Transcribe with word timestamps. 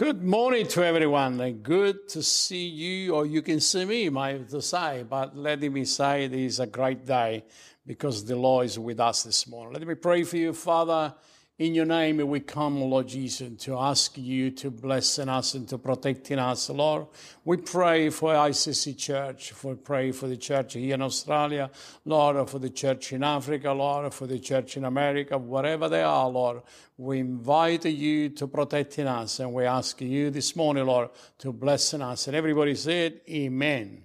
Good 0.00 0.24
morning 0.24 0.66
to 0.68 0.82
everyone. 0.82 1.38
and 1.42 1.62
Good 1.62 2.08
to 2.08 2.22
see 2.22 2.66
you, 2.66 3.14
or 3.14 3.26
you 3.26 3.42
can 3.42 3.60
see 3.60 3.84
me, 3.84 4.04
have 4.04 4.48
to 4.48 4.62
say. 4.62 5.04
But 5.06 5.36
let 5.36 5.60
me 5.60 5.84
say 5.84 6.24
it 6.24 6.32
is 6.32 6.58
a 6.58 6.66
great 6.66 7.04
day 7.04 7.44
because 7.86 8.24
the 8.24 8.34
Lord 8.34 8.64
is 8.64 8.78
with 8.78 8.98
us 8.98 9.24
this 9.24 9.46
morning. 9.46 9.74
Let 9.74 9.86
me 9.86 9.94
pray 9.94 10.22
for 10.22 10.38
you, 10.38 10.54
Father. 10.54 11.14
In 11.60 11.74
your 11.74 11.84
name, 11.84 12.26
we 12.26 12.40
come, 12.40 12.80
Lord 12.80 13.08
Jesus, 13.08 13.62
to 13.64 13.76
ask 13.76 14.16
you 14.16 14.50
to 14.52 14.70
bless 14.70 15.18
us 15.18 15.52
and 15.52 15.68
to 15.68 15.76
protect 15.76 16.30
us, 16.30 16.70
Lord. 16.70 17.08
We 17.44 17.58
pray 17.58 18.08
for 18.08 18.32
ICC 18.32 18.96
Church, 18.96 19.52
we 19.62 19.74
pray 19.74 20.10
for 20.12 20.26
the 20.26 20.38
church 20.38 20.72
here 20.72 20.94
in 20.94 21.02
Australia, 21.02 21.70
Lord, 22.06 22.48
for 22.48 22.58
the 22.58 22.70
church 22.70 23.12
in 23.12 23.22
Africa, 23.22 23.72
Lord, 23.72 24.14
for 24.14 24.26
the 24.26 24.38
church 24.38 24.78
in 24.78 24.86
America, 24.86 25.36
wherever 25.36 25.90
they 25.90 26.02
are, 26.02 26.30
Lord. 26.30 26.62
We 26.96 27.18
invite 27.18 27.84
you 27.84 28.30
to 28.30 28.46
protect 28.46 28.98
us, 28.98 29.40
and 29.40 29.52
we 29.52 29.66
ask 29.66 30.00
you 30.00 30.30
this 30.30 30.56
morning, 30.56 30.86
Lord, 30.86 31.10
to 31.40 31.52
bless 31.52 31.92
us. 31.92 32.26
And 32.26 32.34
everybody 32.34 32.74
said, 32.74 33.20
Amen. 33.28 34.04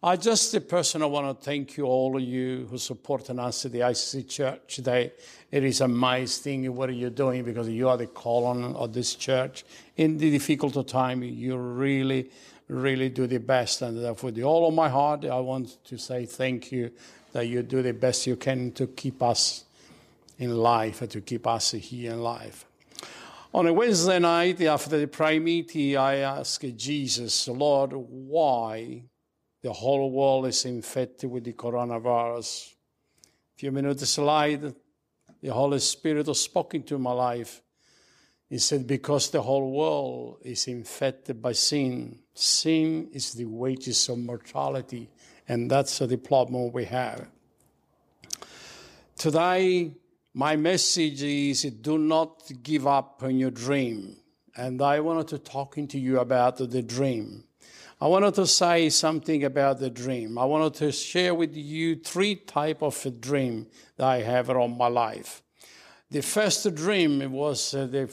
I 0.00 0.14
just 0.14 0.54
a 0.54 0.60
person 0.60 1.02
I 1.02 1.06
want 1.06 1.40
to 1.40 1.44
thank 1.44 1.76
you 1.76 1.84
all 1.84 2.16
of 2.16 2.22
you 2.22 2.68
who 2.70 2.78
support 2.78 3.28
us 3.30 3.66
at 3.66 3.72
the 3.72 3.80
ICC 3.80 4.28
Church 4.28 4.76
today. 4.76 5.12
It 5.50 5.64
is 5.64 5.80
amazing 5.80 6.74
what 6.74 6.94
you're 6.94 7.08
doing 7.08 7.42
because 7.42 7.68
you 7.68 7.88
are 7.88 7.96
the 7.96 8.06
column 8.06 8.76
of 8.76 8.92
this 8.92 9.14
church. 9.14 9.64
In 9.96 10.18
the 10.18 10.30
difficult 10.30 10.86
time, 10.86 11.22
you 11.22 11.56
really, 11.56 12.30
really 12.68 13.08
do 13.08 13.26
the 13.26 13.38
best. 13.38 13.80
And 13.80 14.04
uh, 14.04 14.14
for 14.14 14.30
the 14.30 14.42
all 14.44 14.68
of 14.68 14.74
my 14.74 14.90
heart, 14.90 15.24
I 15.24 15.40
want 15.40 15.82
to 15.84 15.96
say 15.96 16.26
thank 16.26 16.70
you 16.70 16.90
that 17.32 17.46
you 17.46 17.62
do 17.62 17.82
the 17.82 17.94
best 17.94 18.26
you 18.26 18.36
can 18.36 18.72
to 18.72 18.88
keep 18.88 19.22
us 19.22 19.64
in 20.38 20.56
life 20.56 21.08
to 21.08 21.20
keep 21.20 21.46
us 21.46 21.72
here 21.72 22.12
in 22.12 22.22
life. 22.22 22.64
On 23.54 23.66
a 23.66 23.72
Wednesday 23.72 24.18
night 24.18 24.60
after 24.60 24.98
the 24.98 25.06
prayer 25.06 25.40
meeting, 25.40 25.96
I 25.96 26.16
asked 26.16 26.76
Jesus, 26.76 27.48
Lord, 27.48 27.92
why 27.94 29.02
the 29.62 29.72
whole 29.72 30.10
world 30.10 30.46
is 30.46 30.64
infected 30.64 31.30
with 31.30 31.44
the 31.44 31.54
coronavirus. 31.54 32.74
A 33.24 33.58
few 33.58 33.72
minutes 33.72 34.18
later, 34.18 34.74
the 35.40 35.52
Holy 35.52 35.78
Spirit 35.78 36.26
was 36.26 36.40
speaking 36.40 36.82
to 36.84 36.98
my 36.98 37.12
life. 37.12 37.62
He 38.48 38.58
said, 38.58 38.86
Because 38.86 39.30
the 39.30 39.42
whole 39.42 39.70
world 39.70 40.38
is 40.42 40.66
infected 40.66 41.40
by 41.42 41.52
sin, 41.52 42.20
sin 42.34 43.08
is 43.12 43.32
the 43.32 43.44
wages 43.44 44.08
of 44.08 44.18
mortality, 44.18 45.10
and 45.46 45.70
that's 45.70 45.98
the 45.98 46.16
problem 46.16 46.72
we 46.72 46.86
have. 46.86 47.28
Today, 49.16 49.92
my 50.34 50.56
message 50.56 51.22
is 51.22 51.62
do 51.62 51.98
not 51.98 52.50
give 52.62 52.86
up 52.86 53.22
on 53.22 53.36
your 53.36 53.50
dream. 53.50 54.16
And 54.56 54.80
I 54.82 55.00
wanted 55.00 55.28
to 55.28 55.38
talk 55.38 55.74
to 55.74 55.98
you 55.98 56.20
about 56.20 56.58
the 56.58 56.82
dream. 56.82 57.44
I 58.00 58.06
wanted 58.06 58.34
to 58.34 58.46
say 58.46 58.90
something 58.90 59.42
about 59.42 59.80
the 59.80 59.90
dream. 59.90 60.38
I 60.38 60.44
wanted 60.44 60.74
to 60.74 60.92
share 60.92 61.34
with 61.34 61.56
you 61.56 61.96
three 61.96 62.36
type 62.36 62.80
of 62.80 63.04
a 63.04 63.10
dream 63.10 63.66
that 63.96 64.06
I 64.06 64.22
have 64.22 64.50
around 64.50 64.78
my 64.78 64.86
life. 64.86 65.42
The 66.08 66.22
first 66.22 66.72
dream 66.76 67.32
was 67.32 67.74
uh, 67.74 67.86
the, 67.86 68.08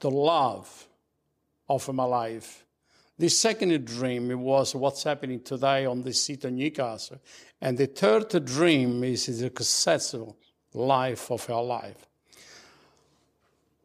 the 0.00 0.10
love 0.10 0.88
of 1.68 1.92
my 1.94 2.04
life. 2.04 2.66
The 3.18 3.28
second 3.28 3.84
dream 3.84 4.40
was 4.40 4.74
what's 4.74 5.04
happening 5.04 5.40
today 5.40 5.86
on 5.86 6.02
the 6.02 6.12
seat 6.12 6.44
of 6.44 6.52
Newcastle. 6.52 7.20
And 7.60 7.78
the 7.78 7.86
third 7.86 8.44
dream 8.44 9.04
is 9.04 9.26
the 9.26 9.34
successful 9.34 10.36
life 10.74 11.30
of 11.30 11.48
our 11.48 11.62
life. 11.62 12.08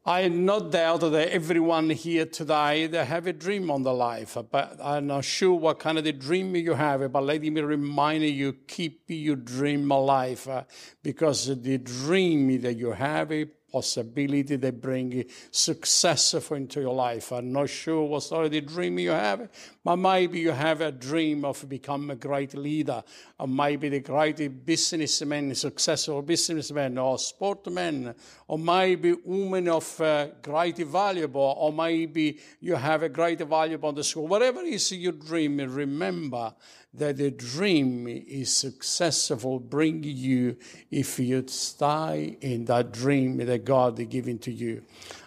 I 0.09 0.29
no 0.29 0.61
doubt 0.61 1.01
that 1.01 1.33
everyone 1.33 1.89
here 1.89 2.25
today 2.25 2.87
they 2.87 3.03
have 3.03 3.27
a 3.27 3.33
dream 3.33 3.69
on 3.69 3.83
their 3.83 3.91
life, 3.91 4.37
but 4.49 4.79
I'm 4.81 5.07
not 5.07 5.25
sure 5.25 5.53
what 5.55 5.79
kind 5.79 5.97
of 5.97 6.05
the 6.05 6.13
dream 6.13 6.55
you 6.55 6.75
have. 6.75 7.11
But 7.11 7.23
let 7.25 7.41
me 7.41 7.59
remind 7.59 8.23
you, 8.23 8.53
keep 8.53 9.01
your 9.07 9.35
dream 9.35 9.91
alive, 9.91 10.47
uh, 10.47 10.63
because 11.03 11.47
the 11.61 11.77
dream 11.79 12.61
that 12.61 12.75
you 12.75 12.93
have 12.93 13.33
a 13.33 13.47
possibility 13.69 14.55
that 14.55 14.81
bring 14.81 15.25
success 15.51 16.33
into 16.51 16.79
your 16.79 16.95
life. 16.95 17.33
I'm 17.33 17.51
not 17.51 17.69
sure 17.69 18.03
what 18.05 18.23
sort 18.23 18.45
of 18.45 18.51
the 18.51 18.61
dream 18.61 18.97
you 18.99 19.09
have, 19.09 19.49
but 19.87 19.95
maybe 19.95 20.37
you 20.37 20.51
have 20.51 20.81
a 20.81 20.91
dream 20.91 21.45
of 21.45 21.69
becoming 21.69 22.09
a 22.09 22.15
great 22.17 22.53
leader, 22.53 23.01
or 23.39 23.47
maybe 23.47 23.87
the 23.87 24.01
great 24.01 24.65
businessman, 24.65 25.55
successful 25.55 26.21
businessman, 26.21 26.97
or 26.97 27.17
sportsman, 27.17 28.13
or 28.49 28.59
maybe 28.59 29.13
woman 29.23 29.69
of 29.69 30.01
uh, 30.01 30.27
great 30.41 30.75
valuable, 30.79 31.55
or 31.57 31.71
maybe 31.71 32.37
you 32.59 32.75
have 32.75 33.01
a 33.01 33.07
great 33.07 33.39
valuable 33.39 33.87
in 33.87 33.95
the 33.95 34.03
school. 34.03 34.27
Whatever 34.27 34.59
is 34.59 34.91
your 34.91 35.13
dream, 35.13 35.55
remember 35.55 36.53
that 36.93 37.15
the 37.15 37.31
dream 37.31 38.09
is 38.09 38.53
successful, 38.53 39.57
bring 39.57 40.03
you 40.03 40.57
if 40.91 41.17
you 41.17 41.45
stay 41.47 42.37
in 42.41 42.65
that 42.65 42.91
dream 42.91 43.37
that 43.37 43.63
God 43.63 43.97
is 44.01 44.07
giving 44.07 44.37
to 44.39 44.51
you. 44.51 44.83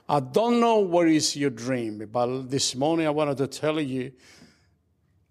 I 0.07 0.21
don't 0.21 0.61
know 0.61 0.81
what 0.81 1.09
is 1.09 1.35
your 1.35 1.49
dream, 1.49 2.07
but 2.13 2.51
this 2.51 2.75
morning 2.75 3.07
I 3.07 3.11
wanted 3.11 3.39
to 3.39 3.47
tell 3.47 3.81
you 3.81 4.13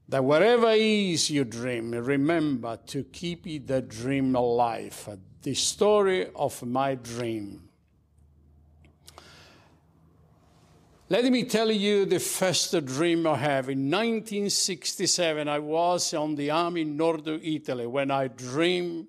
that 0.09 0.24
whatever 0.24 0.72
is 0.72 1.30
your 1.30 1.46
dream, 1.46 1.92
remember 1.92 2.78
to 2.88 3.03
keep 3.03 3.44
the 3.68 3.81
dream 3.81 4.36
alive. 4.36 5.18
The 5.44 5.53
story 5.53 6.28
of 6.36 6.64
my 6.66 6.96
dream. 6.96 7.70
Let 11.09 11.25
me 11.25 11.44
tell 11.44 11.72
you 11.72 12.06
the 12.06 12.19
first 12.19 12.86
dream 12.86 13.25
I 13.28 13.36
have. 13.38 13.69
In 13.69 13.90
1967, 13.90 15.48
I 15.48 15.59
was 15.59 16.14
on 16.14 16.36
the 16.36 16.52
army 16.52 16.81
in 16.81 16.98
northern 16.98 17.40
Italy 17.44 17.86
when 17.86 18.12
I 18.12 18.28
dreamed 18.28 19.08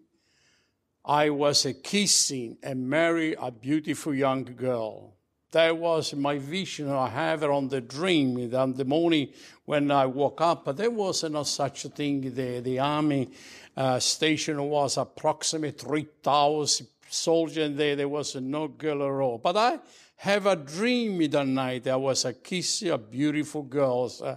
I 1.04 1.30
was 1.30 1.66
kissing 1.82 2.58
and 2.62 2.88
marry 2.88 3.34
a 3.34 3.50
beautiful 3.50 4.14
young 4.14 4.44
girl. 4.44 5.16
That 5.52 5.76
was 5.76 6.14
my 6.14 6.38
vision. 6.38 6.90
I 6.90 7.08
have 7.08 7.42
it 7.42 7.50
on 7.50 7.68
the 7.68 7.80
dream. 7.80 8.54
On 8.54 8.72
the 8.74 8.84
morning 8.84 9.28
when 9.64 9.90
I 9.90 10.06
woke 10.06 10.40
up, 10.40 10.64
but 10.64 10.76
there 10.76 10.90
was 10.90 11.24
no 11.24 11.42
such 11.42 11.84
a 11.84 11.88
thing 11.88 12.32
there. 12.34 12.60
The 12.60 12.78
army 12.78 13.30
uh, 13.76 13.98
station 13.98 14.62
was 14.62 14.96
approximately 14.96 15.72
3,000 15.72 16.86
soldiers 17.08 17.76
there. 17.76 17.96
There 17.96 18.08
was 18.08 18.36
no 18.36 18.68
girl 18.68 19.02
at 19.02 19.22
all. 19.22 19.38
But 19.38 19.56
I 19.56 19.78
have 20.16 20.46
a 20.46 20.56
dream 20.56 21.18
that 21.30 21.46
night. 21.46 21.84
There 21.84 21.98
was 21.98 22.24
a 22.24 22.32
kiss 22.32 22.82
of 22.82 23.10
beautiful 23.10 23.62
girls. 23.62 24.22
Uh, 24.22 24.36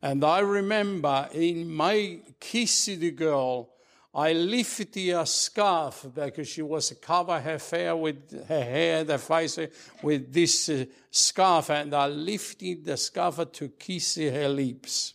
and 0.00 0.24
I 0.24 0.40
remember 0.40 1.28
in 1.32 1.72
my 1.72 2.20
kiss 2.38 2.86
the 2.86 3.10
girl, 3.12 3.71
I 4.14 4.32
lifted 4.34 4.96
a 5.14 5.24
scarf 5.24 6.06
because 6.14 6.46
she 6.46 6.60
was 6.60 6.92
cover 7.00 7.40
her 7.40 7.58
hair 7.58 7.96
with 7.96 8.46
her 8.46 8.62
hair, 8.62 9.04
the 9.04 9.18
face 9.18 9.58
with 10.02 10.32
this 10.32 10.68
uh, 10.68 10.84
scarf, 11.10 11.70
and 11.70 11.94
I 11.94 12.08
lifted 12.08 12.84
the 12.84 12.96
scarf 12.96 13.40
to 13.52 13.68
kiss 13.70 14.16
her 14.16 14.48
lips. 14.48 15.14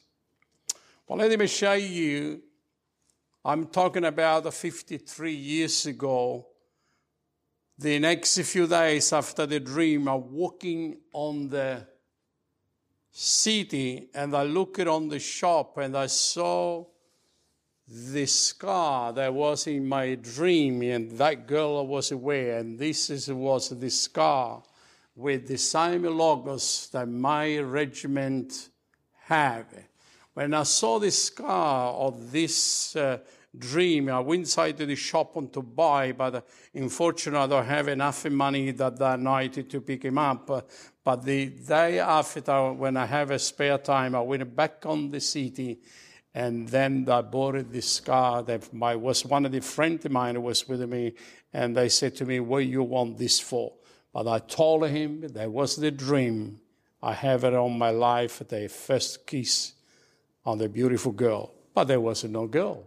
Well, 1.07 1.19
let 1.19 1.37
me 1.37 1.47
show 1.47 1.73
you. 1.73 2.41
I'm 3.45 3.67
talking 3.67 4.03
about 4.03 4.51
53 4.51 5.33
years 5.33 5.85
ago 5.85 6.47
the 7.79 7.99
next 7.99 8.41
few 8.41 8.65
days 8.65 9.13
after 9.13 9.45
the 9.45 9.59
dream, 9.59 10.07
I'm 10.07 10.31
walking 10.31 10.97
on 11.13 11.47
the 11.49 11.85
city 13.11 14.09
and 14.15 14.35
I 14.35 14.43
looked 14.43 14.79
on 14.79 15.09
the 15.09 15.19
shop 15.19 15.77
and 15.77 15.95
I 15.95 16.07
saw 16.07 16.85
the 17.87 18.25
scar 18.25 19.13
that 19.13 19.33
was 19.33 19.67
in 19.67 19.87
my 19.87 20.15
dream 20.15 20.81
and 20.81 21.11
that 21.11 21.47
girl 21.47 21.87
was 21.87 22.11
aware 22.11 22.57
and 22.57 22.77
this 22.77 23.09
is, 23.09 23.31
was 23.31 23.69
the 23.69 23.89
scar 23.89 24.61
with 25.15 25.47
the 25.47 25.57
same 25.57 26.03
logos 26.03 26.89
that 26.91 27.07
my 27.07 27.57
regiment 27.59 28.69
have. 29.23 29.65
When 30.33 30.53
I 30.53 30.63
saw 30.63 30.99
the 30.99 31.11
scar 31.11 31.93
of 31.93 32.31
this 32.31 32.95
uh, 32.95 33.19
dream. 33.57 34.09
I 34.09 34.19
went 34.19 34.41
inside 34.41 34.77
to 34.77 34.85
the 34.85 34.95
shop 34.95 35.33
to 35.53 35.61
buy, 35.61 36.11
but 36.11 36.47
unfortunately, 36.73 37.39
I 37.39 37.47
don't 37.47 37.65
have 37.65 37.87
enough 37.87 38.25
money 38.29 38.71
that, 38.71 38.97
that 38.97 39.19
night 39.19 39.69
to 39.69 39.81
pick 39.81 40.03
him 40.03 40.17
up. 40.17 40.67
But 41.03 41.23
the 41.23 41.47
day 41.47 41.99
after, 41.99 42.73
when 42.73 42.97
I 42.97 43.05
have 43.05 43.31
a 43.31 43.39
spare 43.39 43.77
time, 43.77 44.15
I 44.15 44.21
went 44.21 44.55
back 44.55 44.85
on 44.85 45.09
the 45.09 45.19
city 45.19 45.79
and 46.37 46.67
then 46.67 47.07
I 47.09 47.21
bought 47.21 47.71
this 47.71 47.99
car 47.99 48.43
that 48.43 48.71
my, 48.71 48.95
was 48.95 49.25
one 49.25 49.47
of 49.47 49.51
the 49.51 49.59
friends 49.59 50.05
of 50.05 50.11
mine 50.11 50.39
was 50.43 50.67
with 50.69 50.87
me, 50.87 51.15
and 51.51 51.75
they 51.75 51.89
said 51.89 52.15
to 52.17 52.25
me, 52.25 52.39
what 52.39 52.59
you 52.59 52.83
want 52.83 53.17
this 53.17 53.39
for? 53.39 53.73
But 54.13 54.27
I 54.27 54.37
told 54.37 54.87
him 54.87 55.21
that 55.21 55.51
was 55.51 55.77
the 55.77 55.89
dream. 55.89 56.59
I 57.01 57.13
have 57.13 57.43
it 57.43 57.55
on 57.55 57.75
my 57.79 57.89
life, 57.89 58.43
the 58.47 58.69
first 58.69 59.25
kiss 59.25 59.73
on 60.45 60.59
the 60.59 60.69
beautiful 60.69 61.11
girl. 61.11 61.55
But 61.73 61.85
there 61.85 61.99
was 61.99 62.23
no 62.25 62.45
girl. 62.45 62.83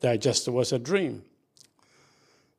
That 0.00 0.20
just 0.20 0.48
was 0.48 0.72
a 0.72 0.80
dream. 0.80 1.22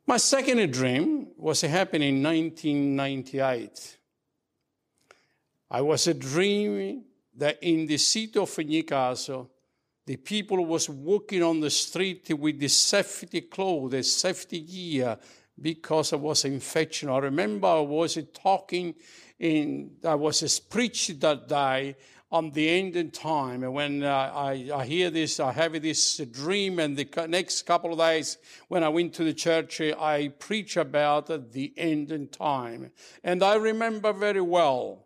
My 0.08 0.16
second 0.16 0.72
dream 0.72 1.28
was 1.36 1.60
happening 1.60 2.20
in 2.20 2.24
1998. 2.24 3.98
I 5.70 5.82
was 5.82 6.08
a 6.08 6.14
dream 6.14 7.04
that 7.36 7.58
in 7.62 7.86
the 7.86 7.98
city 7.98 8.40
of 8.40 8.58
Newcastle, 8.60 9.52
the 10.10 10.18
people 10.18 10.66
was 10.66 10.90
walking 10.90 11.44
on 11.44 11.60
the 11.60 11.70
street 11.70 12.32
with 12.36 12.60
the 12.60 12.68
safety 12.68 13.42
clothes, 13.42 13.92
the 13.92 14.02
safety 14.02 14.60
gear, 14.60 15.16
because 15.62 16.10
there 16.10 16.18
was 16.18 16.46
infection. 16.46 17.10
I 17.10 17.20
remember 17.20 17.68
I 17.68 17.82
was 17.82 18.18
talking 18.34 18.96
in, 19.38 19.92
I 20.04 20.16
was 20.16 20.60
preached 20.62 21.20
that 21.20 21.48
day 21.48 21.96
on 22.32 22.50
the 22.50 22.70
end 22.70 22.96
of 22.96 23.12
time. 23.12 23.64
And 23.64 23.72
when 23.72 24.02
uh, 24.02 24.32
I, 24.34 24.72
I 24.74 24.86
hear 24.88 25.12
this, 25.12 25.40
I 25.40 25.52
have 25.52 25.80
this 25.80 26.18
dream, 26.18 26.80
and 26.80 26.98
the 26.98 27.28
next 27.28 27.68
couple 27.68 27.94
of 27.94 28.00
days 28.00 28.40
when 28.68 28.84
I 28.84 28.90
went 28.90 29.14
to 29.14 29.24
the 29.24 29.34
church, 29.36 29.80
I 29.80 30.30
preach 30.40 30.76
about 30.76 31.28
the 31.52 31.72
end 31.78 32.12
of 32.12 32.32
time. 32.32 32.90
And 33.24 33.44
I 33.44 33.58
remember 33.58 34.12
very 34.12 34.42
well 34.42 35.06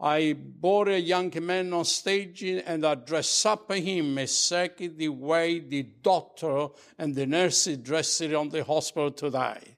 I 0.00 0.34
brought 0.34 0.88
a 0.88 1.00
young 1.00 1.32
man 1.40 1.72
on 1.72 1.84
stage 1.84 2.42
and 2.42 2.84
I 2.84 2.94
dressed 2.96 3.46
up 3.46 3.72
him 3.72 4.18
exactly 4.18 4.88
the 4.88 5.08
way 5.08 5.60
the 5.60 5.84
doctor 6.02 6.68
and 6.98 7.14
the 7.14 7.26
nurses 7.26 7.78
dressed 7.78 8.20
it 8.20 8.34
on 8.34 8.48
the 8.48 8.64
hospital 8.64 9.12
today. 9.12 9.76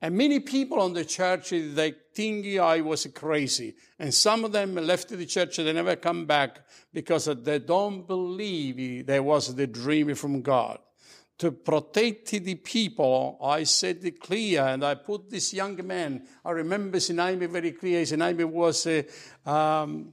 And 0.00 0.16
many 0.16 0.40
people 0.40 0.80
on 0.80 0.94
the 0.94 1.04
church, 1.04 1.50
they 1.50 1.94
think 2.12 2.58
I 2.58 2.80
was 2.80 3.06
crazy. 3.14 3.76
And 4.00 4.12
some 4.12 4.44
of 4.44 4.50
them 4.50 4.74
left 4.74 5.10
the 5.10 5.26
church, 5.26 5.58
they 5.58 5.72
never 5.72 5.94
come 5.94 6.26
back 6.26 6.58
because 6.92 7.26
they 7.26 7.60
don't 7.60 8.06
believe 8.06 9.06
there 9.06 9.22
was 9.22 9.54
the 9.54 9.68
dream 9.68 10.12
from 10.16 10.42
God 10.42 10.80
to 11.38 11.50
protect 11.50 12.30
the 12.30 12.54
people, 12.54 13.38
I 13.42 13.64
said 13.64 13.98
it 14.04 14.20
clear, 14.20 14.62
and 14.62 14.84
I 14.84 14.94
put 14.94 15.30
this 15.30 15.52
young 15.52 15.84
man, 15.86 16.22
I 16.44 16.50
remember 16.52 16.96
his 16.96 17.10
name 17.10 17.40
very 17.50 17.72
clear, 17.72 18.00
his 18.00 18.12
name 18.12 18.50
was 18.52 18.86
uh, 18.86 19.02
um, 19.44 20.12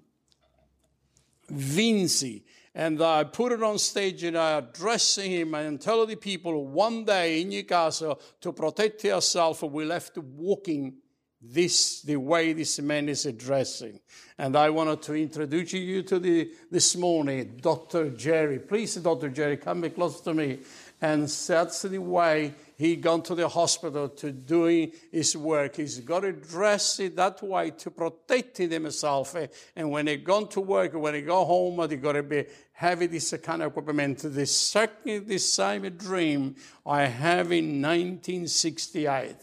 Vinci. 1.49 2.43
And 2.75 3.01
I 3.01 3.23
put 3.23 3.51
it 3.51 3.63
on 3.63 3.77
stage 3.79 4.23
and 4.23 4.37
I 4.37 4.59
addressed 4.59 5.19
him 5.19 5.55
and 5.55 5.81
tell 5.81 6.05
the 6.05 6.15
people 6.15 6.65
one 6.65 7.03
day 7.03 7.41
in 7.41 7.49
Newcastle 7.49 8.21
to 8.41 8.53
protect 8.53 9.03
yourself, 9.03 9.63
we 9.63 9.85
left 9.85 10.17
walking 10.17 10.97
this 11.41 12.01
the 12.01 12.17
way 12.17 12.53
this 12.53 12.79
man 12.79 13.09
is 13.09 13.25
addressing. 13.25 13.99
And 14.37 14.55
I 14.55 14.69
wanted 14.69 15.01
to 15.03 15.13
introduce 15.13 15.73
you 15.73 16.03
to 16.03 16.19
the 16.19 16.51
this 16.69 16.95
morning, 16.95 17.57
Dr. 17.61 18.09
Jerry. 18.11 18.59
Please, 18.59 18.95
Dr. 18.95 19.29
Jerry, 19.29 19.57
come 19.57 19.89
close 19.89 20.21
to 20.21 20.33
me 20.33 20.59
and 21.01 21.27
that's 21.27 21.81
the 21.83 21.97
way 21.97 22.53
he 22.77 22.95
gone 22.97 23.21
to 23.23 23.35
the 23.35 23.47
hospital 23.47 24.09
to 24.09 24.31
doing 24.31 24.91
his 25.11 25.35
work. 25.35 25.77
He's 25.77 25.99
got 25.99 26.21
to 26.21 26.33
dress 26.33 26.99
it 26.99 27.15
that 27.15 27.41
way 27.41 27.71
to 27.71 27.91
protect 27.91 28.57
himself. 28.57 29.35
And 29.75 29.91
when 29.91 30.07
he 30.07 30.17
gone 30.17 30.49
to 30.49 30.61
work, 30.61 30.93
when 30.93 31.13
he 31.13 31.21
go 31.21 31.45
home, 31.45 31.89
he 31.89 31.95
got 31.95 32.13
to 32.13 32.23
be 32.23 32.45
having 32.73 33.09
this 33.09 33.33
kind 33.41 33.61
of 33.61 33.75
equipment. 33.75 34.19
The 34.19 34.45
second, 34.45 35.27
the 35.27 35.37
same 35.37 35.89
dream 35.97 36.55
I 36.85 37.03
have 37.03 37.51
in 37.51 37.81
1968. 37.81 39.35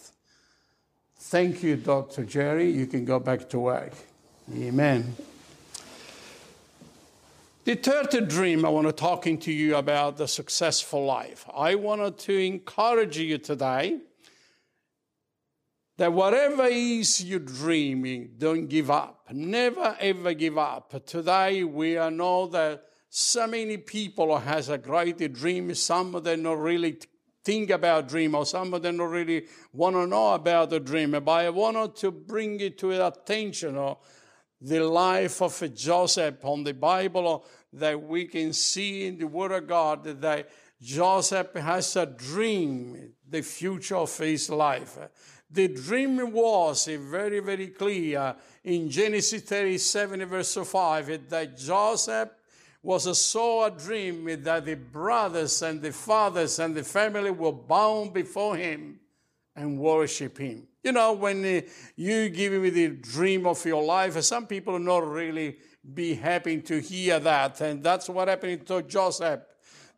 Thank 1.18 1.62
you, 1.62 1.76
Dr. 1.76 2.24
Jerry. 2.24 2.70
You 2.70 2.86
can 2.86 3.04
go 3.04 3.18
back 3.18 3.48
to 3.50 3.58
work. 3.58 3.92
Amen. 4.54 5.16
The 7.66 7.74
third 7.74 8.28
dream 8.28 8.64
I 8.64 8.68
want 8.68 8.86
to 8.86 8.92
talking 8.92 9.38
to 9.38 9.52
you 9.52 9.74
about 9.74 10.18
the 10.18 10.28
successful 10.28 11.04
life. 11.04 11.44
I 11.52 11.74
wanted 11.74 12.16
to 12.18 12.32
encourage 12.32 13.18
you 13.18 13.38
today 13.38 13.98
that 15.96 16.12
whatever 16.12 16.66
is 16.66 17.24
you 17.24 17.40
dreaming, 17.40 18.34
don't 18.38 18.68
give 18.68 18.88
up. 18.88 19.26
Never 19.32 19.96
ever 19.98 20.32
give 20.34 20.56
up. 20.56 21.04
Today 21.06 21.64
we 21.64 21.94
know 22.10 22.46
that 22.46 22.84
so 23.08 23.48
many 23.48 23.78
people 23.78 24.38
has 24.38 24.68
a 24.68 24.78
great 24.78 25.32
dream. 25.32 25.74
Some 25.74 26.14
of 26.14 26.22
them 26.22 26.44
not 26.44 26.60
really 26.60 27.00
think 27.42 27.70
about 27.70 28.06
dream, 28.06 28.36
or 28.36 28.46
some 28.46 28.74
of 28.74 28.82
them 28.82 28.98
don't 28.98 29.10
really 29.10 29.48
want 29.72 29.96
to 29.96 30.06
know 30.06 30.34
about 30.34 30.70
the 30.70 30.78
dream. 30.78 31.10
But 31.10 31.28
I 31.28 31.50
wanted 31.50 31.96
to 31.96 32.12
bring 32.12 32.60
it 32.60 32.78
to 32.78 33.04
attention 33.04 33.76
or 33.76 33.98
the 34.66 34.84
life 34.84 35.40
of 35.42 35.74
Joseph 35.74 36.44
on 36.44 36.64
the 36.64 36.74
Bible 36.74 37.44
that 37.72 38.02
we 38.02 38.24
can 38.24 38.52
see 38.52 39.06
in 39.06 39.18
the 39.18 39.26
Word 39.26 39.52
of 39.52 39.68
God 39.68 40.04
that 40.22 40.48
Joseph 40.82 41.54
has 41.54 41.94
a 41.94 42.06
dream, 42.06 43.12
the 43.28 43.42
future 43.42 43.96
of 43.96 44.18
his 44.18 44.50
life. 44.50 44.98
The 45.48 45.68
dream 45.68 46.32
was 46.32 46.86
very, 46.86 47.38
very 47.38 47.68
clear 47.68 48.34
in 48.64 48.90
Genesis 48.90 49.42
37, 49.42 50.24
verse 50.24 50.54
5, 50.54 51.28
that 51.28 51.56
Joseph 51.56 52.30
was 52.82 53.18
saw 53.20 53.66
a 53.66 53.70
dream 53.70 54.42
that 54.42 54.64
the 54.64 54.74
brothers 54.74 55.62
and 55.62 55.80
the 55.80 55.92
fathers 55.92 56.58
and 56.58 56.74
the 56.74 56.82
family 56.82 57.30
were 57.30 57.52
bound 57.52 58.12
before 58.12 58.56
him 58.56 58.98
and 59.54 59.78
worship 59.78 60.38
him. 60.38 60.66
You 60.86 60.92
know, 60.92 61.14
when 61.14 61.44
uh, 61.44 61.62
you 61.96 62.28
give 62.28 62.52
me 62.52 62.70
the 62.70 62.86
dream 62.90 63.44
of 63.44 63.64
your 63.64 63.82
life, 63.82 64.16
uh, 64.16 64.22
some 64.22 64.46
people 64.46 64.78
not 64.78 65.04
really 65.04 65.56
be 65.94 66.14
happy 66.14 66.60
to 66.60 66.80
hear 66.80 67.18
that. 67.18 67.60
And 67.60 67.82
that's 67.82 68.08
what 68.08 68.28
happened 68.28 68.64
to 68.68 68.82
Joseph. 68.82 69.40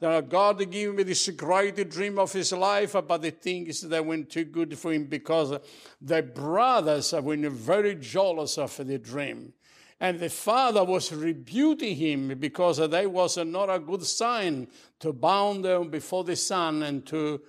That 0.00 0.30
God 0.30 0.70
gave 0.70 0.94
me 0.94 1.02
this 1.02 1.28
great 1.28 1.90
dream 1.90 2.18
of 2.18 2.32
his 2.32 2.52
life, 2.52 2.96
uh, 2.96 3.02
but 3.02 3.20
the 3.20 3.32
thing 3.32 3.66
is 3.66 3.82
that 3.82 4.06
went 4.06 4.30
too 4.30 4.44
good 4.44 4.78
for 4.78 4.90
him 4.90 5.04
because 5.04 5.52
uh, 5.52 5.58
the 6.00 6.22
brothers 6.22 7.12
were 7.12 7.36
very 7.36 7.94
jealous 7.96 8.56
of 8.56 8.74
the 8.78 8.98
dream. 8.98 9.52
And 10.00 10.18
the 10.18 10.30
father 10.30 10.84
was 10.84 11.12
rebuking 11.12 11.96
him 11.96 12.38
because 12.38 12.78
that 12.78 13.10
was 13.10 13.36
not 13.36 13.68
a 13.68 13.78
good 13.78 14.04
sign 14.04 14.68
to 15.00 15.12
bound 15.12 15.66
them 15.66 15.90
before 15.90 16.24
the 16.24 16.36
son 16.36 16.82
and 16.82 17.04
to 17.08 17.42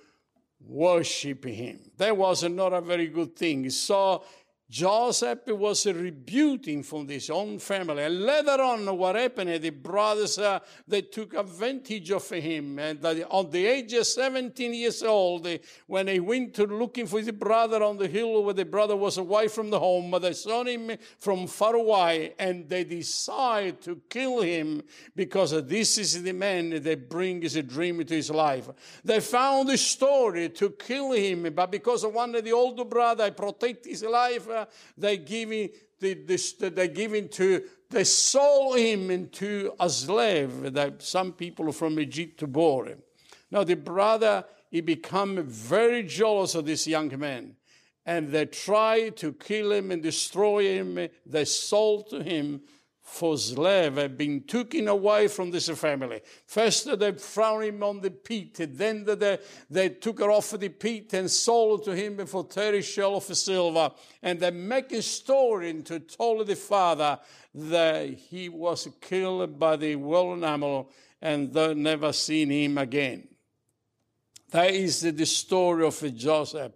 worship 0.66 1.44
him. 1.44 1.80
That 1.96 2.16
was 2.16 2.44
not 2.44 2.72
a 2.72 2.80
very 2.80 3.08
good 3.08 3.36
thing. 3.36 3.70
So 3.70 4.24
Joseph 4.70 5.48
was 5.48 5.84
rebuking 5.84 6.84
from 6.84 7.08
his 7.08 7.28
own 7.28 7.58
family. 7.58 8.04
And 8.04 8.24
later 8.24 8.62
on, 8.62 8.96
what 8.96 9.16
happened, 9.16 9.60
the 9.60 9.70
brothers, 9.70 10.38
uh, 10.38 10.60
they 10.86 11.02
took 11.02 11.34
advantage 11.34 12.12
of 12.12 12.28
him. 12.30 12.78
And 12.78 13.04
on 13.28 13.50
the 13.50 13.66
age 13.66 13.92
of 13.94 14.06
17 14.06 14.72
years 14.72 15.02
old, 15.02 15.48
when 15.88 16.06
he 16.06 16.20
went 16.20 16.54
to 16.54 16.66
looking 16.66 17.08
for 17.08 17.18
his 17.18 17.32
brother 17.32 17.82
on 17.82 17.98
the 17.98 18.06
hill 18.06 18.44
where 18.44 18.54
the 18.54 18.64
brother 18.64 18.94
was 18.94 19.18
away 19.18 19.48
from 19.48 19.70
the 19.70 19.78
home, 19.80 20.16
they 20.22 20.34
saw 20.34 20.62
him 20.62 20.92
from 21.18 21.48
far 21.48 21.74
away 21.74 22.34
and 22.38 22.68
they 22.68 22.84
decided 22.84 23.80
to 23.82 24.00
kill 24.08 24.40
him 24.40 24.82
because 25.16 25.50
this 25.66 25.98
is 25.98 26.22
the 26.22 26.32
man 26.32 26.80
that 26.80 27.10
brings 27.10 27.56
a 27.56 27.62
dream 27.64 28.00
into 28.00 28.14
his 28.14 28.30
life. 28.30 28.68
They 29.04 29.18
found 29.18 29.68
a 29.70 29.78
story 29.78 30.48
to 30.50 30.70
kill 30.70 31.10
him, 31.10 31.52
but 31.52 31.72
because 31.72 32.06
one 32.06 32.36
of 32.36 32.44
the 32.44 32.52
older 32.52 32.84
brother 32.84 33.32
protect 33.32 33.86
his 33.86 34.04
life, 34.04 34.46
they 34.96 35.18
give 35.18 35.50
him, 35.50 35.68
they, 36.00 36.14
they 36.14 36.88
give 36.88 37.14
him 37.14 37.28
to, 37.28 37.62
they 37.90 38.04
sold 38.04 38.78
him 38.78 39.10
into 39.10 39.72
a 39.78 39.90
slave 39.90 40.72
that 40.72 41.02
some 41.02 41.32
people 41.32 41.72
from 41.72 41.98
Egypt 42.00 42.38
to 42.40 42.46
bore 42.46 42.86
him. 42.86 42.98
Now 43.50 43.64
the 43.64 43.76
brother, 43.76 44.44
he 44.70 44.80
become 44.80 45.42
very 45.44 46.02
jealous 46.04 46.54
of 46.54 46.64
this 46.64 46.86
young 46.86 47.16
man. 47.18 47.56
And 48.06 48.30
they 48.30 48.46
tried 48.46 49.16
to 49.18 49.32
kill 49.32 49.72
him 49.72 49.90
and 49.90 50.02
destroy 50.02 50.78
him. 50.78 51.08
They 51.26 51.44
sold 51.44 52.10
to 52.10 52.22
him 52.22 52.62
for 53.10 53.36
slave 53.36 53.96
had 53.96 54.16
been 54.16 54.40
taken 54.42 54.86
away 54.86 55.26
from 55.26 55.50
this 55.50 55.68
family. 55.70 56.20
First 56.46 56.98
they 56.98 57.12
thrown 57.12 57.62
him 57.64 57.82
on 57.82 58.00
the 58.00 58.10
pit, 58.10 58.56
then 58.76 59.04
they, 59.04 59.38
they 59.68 59.88
took 59.88 60.20
her 60.20 60.30
off 60.30 60.52
the 60.52 60.68
pit 60.68 61.12
and 61.14 61.30
sold 61.30 61.84
to 61.84 61.94
him 61.94 62.24
for 62.26 62.44
30 62.44 62.82
shell 62.82 63.16
of 63.16 63.24
silver. 63.24 63.90
And 64.22 64.38
they 64.38 64.52
make 64.52 64.92
a 64.92 65.02
story 65.02 65.82
to 65.82 66.00
tell 66.00 66.44
the 66.44 66.56
father 66.56 67.18
that 67.54 68.08
he 68.08 68.48
was 68.48 68.88
killed 69.00 69.58
by 69.58 69.76
the 69.76 69.96
wild 69.96 70.44
animal 70.44 70.90
and 71.20 71.52
they 71.52 71.74
never 71.74 72.12
seen 72.12 72.50
him 72.50 72.78
again. 72.78 73.26
That 74.50 74.74
is 74.74 75.00
the 75.00 75.26
story 75.26 75.86
of 75.86 76.14
Joseph. 76.14 76.72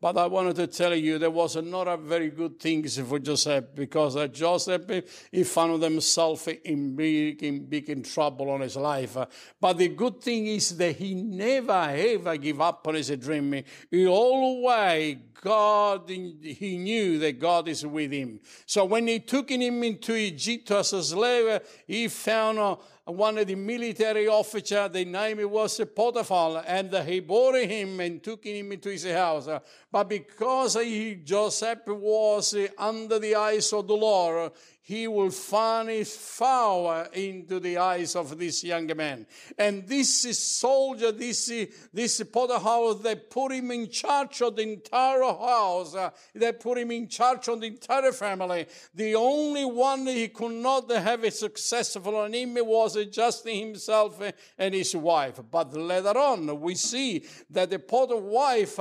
But 0.00 0.18
I 0.18 0.26
wanted 0.26 0.56
to 0.56 0.66
tell 0.66 0.94
you 0.94 1.18
there 1.18 1.30
was 1.30 1.56
not 1.56 1.86
a 1.86 1.96
very 1.96 2.30
good 2.30 2.58
things 2.58 2.98
for 2.98 3.20
Joseph 3.20 3.66
because 3.74 4.16
uh, 4.16 4.26
Joseph 4.26 5.04
he 5.30 5.44
found 5.44 5.82
himself 5.82 6.48
in 6.48 6.96
big, 6.96 7.42
in 7.42 7.66
big 7.66 7.88
in 7.90 8.02
trouble 8.02 8.50
on 8.50 8.62
his 8.62 8.76
life. 8.76 9.16
But 9.60 9.78
the 9.78 9.88
good 9.88 10.20
thing 10.20 10.48
is 10.48 10.76
that 10.76 10.96
he 10.96 11.14
never 11.14 11.72
ever 11.72 12.36
give 12.36 12.60
up 12.60 12.86
on 12.88 12.94
his 12.96 13.10
dream. 13.10 13.62
He 13.90 14.06
always 14.06 15.18
God, 15.42 16.08
he 16.08 16.78
knew 16.78 17.18
that 17.18 17.40
God 17.40 17.66
is 17.66 17.84
with 17.84 18.12
him. 18.12 18.38
So 18.64 18.84
when 18.84 19.08
he 19.08 19.18
took 19.18 19.50
him 19.50 19.82
into 19.82 20.14
Egypt 20.14 20.70
as 20.70 20.92
a 20.92 21.02
slave, 21.02 21.60
he 21.84 22.06
found 22.06 22.60
uh, 22.60 22.76
one 23.04 23.38
of 23.38 23.46
the 23.48 23.56
military 23.56 24.28
officer, 24.28 24.88
the 24.88 25.04
name 25.04 25.50
was 25.50 25.80
Potiphar, 25.94 26.62
and 26.66 26.94
he 26.98 27.20
bore 27.20 27.56
him 27.56 27.98
and 27.98 28.22
took 28.22 28.44
him 28.44 28.70
into 28.70 28.90
his 28.90 29.04
house. 29.06 29.48
But 29.92 30.08
because 30.08 30.74
he, 30.74 31.16
Joseph 31.16 31.86
was 31.86 32.56
under 32.78 33.18
the 33.18 33.34
eyes 33.34 33.74
of 33.74 33.86
the 33.86 33.94
Lord, 33.94 34.52
he 34.84 35.06
will 35.06 35.30
his 35.30 36.36
power 36.38 37.08
into 37.12 37.60
the 37.60 37.76
eyes 37.76 38.16
of 38.16 38.36
this 38.36 38.64
young 38.64 38.86
man. 38.96 39.26
And 39.56 39.86
this 39.86 40.36
soldier, 40.38 41.12
this, 41.12 41.52
this 41.92 42.22
Potiphar, 42.22 42.94
they 42.94 43.16
put 43.16 43.52
him 43.52 43.70
in 43.70 43.90
charge 43.90 44.42
of 44.42 44.56
the 44.56 44.62
entire 44.62 45.22
house. 45.22 45.94
They 46.34 46.52
put 46.52 46.78
him 46.78 46.90
in 46.90 47.06
charge 47.08 47.48
of 47.48 47.60
the 47.60 47.68
entire 47.68 48.12
family. 48.12 48.66
The 48.94 49.14
only 49.14 49.66
one 49.66 50.06
he 50.06 50.28
could 50.28 50.52
not 50.52 50.90
have 50.90 51.22
a 51.22 51.30
successful 51.30 52.24
him 52.24 52.54
was 52.54 52.96
just 53.06 53.46
himself 53.46 54.20
and 54.58 54.74
his 54.74 54.96
wife. 54.96 55.38
But 55.50 55.74
later 55.74 56.18
on, 56.18 56.60
we 56.60 56.74
see 56.76 57.24
that 57.50 57.70
the 57.70 57.78
Potiphar's 57.78 58.22
wife, 58.22 58.80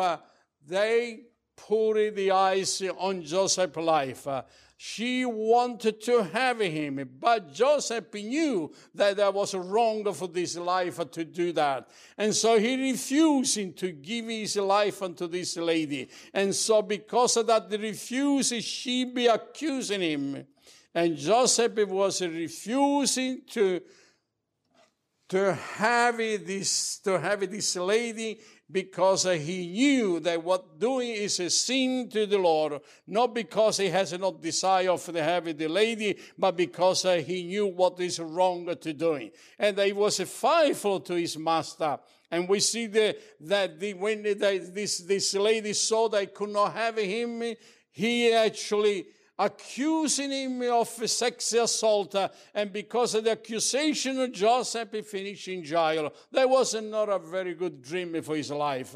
they 0.68 1.22
put 1.56 2.15
the 2.15 2.32
eyes 2.32 2.82
on 2.98 3.24
Joseph's 3.24 3.77
life. 3.77 4.27
She 4.84 5.25
wanted 5.25 6.01
to 6.06 6.24
have 6.24 6.60
him, 6.60 7.08
but 7.20 7.53
Joseph 7.53 8.12
knew 8.15 8.72
that 8.96 9.15
there 9.15 9.30
was 9.30 9.53
wrong 9.53 10.12
for 10.12 10.27
this 10.27 10.58
life 10.58 11.00
to 11.12 11.24
do 11.24 11.51
that. 11.51 11.88
And 12.18 12.34
so 12.34 12.58
he 12.58 12.91
refused 12.91 13.77
to 13.77 13.91
give 13.91 14.25
his 14.25 14.56
life 14.56 15.03
unto 15.03 15.27
this 15.27 15.56
lady. 15.58 16.10
And 16.34 16.56
so 16.56 16.82
because 16.82 17.38
of 17.38 17.46
that 17.46 17.70
refusal, 17.70 18.60
she 18.60 19.06
be 19.06 19.27
accusing 19.27 20.01
him. 20.01 20.48
And 20.96 21.15
Joseph 21.15 21.88
was 21.88 22.22
refusing 22.24 23.41
to 23.51 23.82
to 25.32 25.54
have 25.54 26.18
this 26.18 27.00
to 27.00 27.18
have 27.18 27.50
this 27.50 27.78
lady 27.78 28.38
because 28.70 29.24
he 29.24 29.68
knew 29.68 30.20
that 30.20 30.44
what 30.44 30.78
doing 30.78 31.12
is 31.12 31.40
a 31.40 31.50
sin 31.50 32.10
to 32.10 32.26
the 32.26 32.38
Lord, 32.38 32.82
not 33.08 33.34
because 33.34 33.78
he 33.78 33.88
has 33.88 34.12
no 34.20 34.34
desire 34.34 34.98
for 34.98 35.14
the 35.14 35.24
have 35.24 35.58
the 35.58 35.70
lady, 35.70 36.18
but 36.38 36.58
because 36.58 37.06
uh, 37.06 37.16
he 37.16 37.44
knew 37.44 37.68
what 37.68 37.98
is 38.02 38.20
wrong 38.20 38.76
to 38.76 38.94
doing. 38.94 39.32
And 39.58 39.80
he 39.80 39.94
was 39.94 40.20
faithful 40.20 41.00
to 41.00 41.14
his 41.14 41.38
master. 41.38 41.98
And 42.30 42.50
we 42.50 42.60
see 42.60 42.88
the, 42.88 43.18
that 43.40 43.80
the, 43.80 43.94
when 43.94 44.24
the, 44.24 44.34
this, 44.34 45.00
this 45.00 45.34
lady 45.36 45.72
saw 45.72 46.10
they 46.10 46.26
could 46.26 46.50
not 46.50 46.74
have 46.74 46.98
him, 46.98 47.56
he 47.92 48.34
actually 48.34 49.06
accusing 49.41 50.31
him 50.31 50.62
of 50.71 50.88
sexual 50.88 51.63
assault, 51.63 52.13
uh, 52.13 52.29
and 52.53 52.71
because 52.71 53.15
of 53.15 53.24
the 53.24 53.31
accusation 53.31 54.19
of 54.19 54.31
Joseph, 54.31 54.91
he 54.91 55.01
finished 55.01 55.48
in 55.48 55.63
jail. 55.63 56.13
That 56.31 56.48
was 56.48 56.75
not 56.75 57.10
a 57.10 57.17
very 57.17 57.55
good 57.55 57.81
dream 57.81 58.21
for 58.21 58.36
his 58.36 58.51
life 58.51 58.95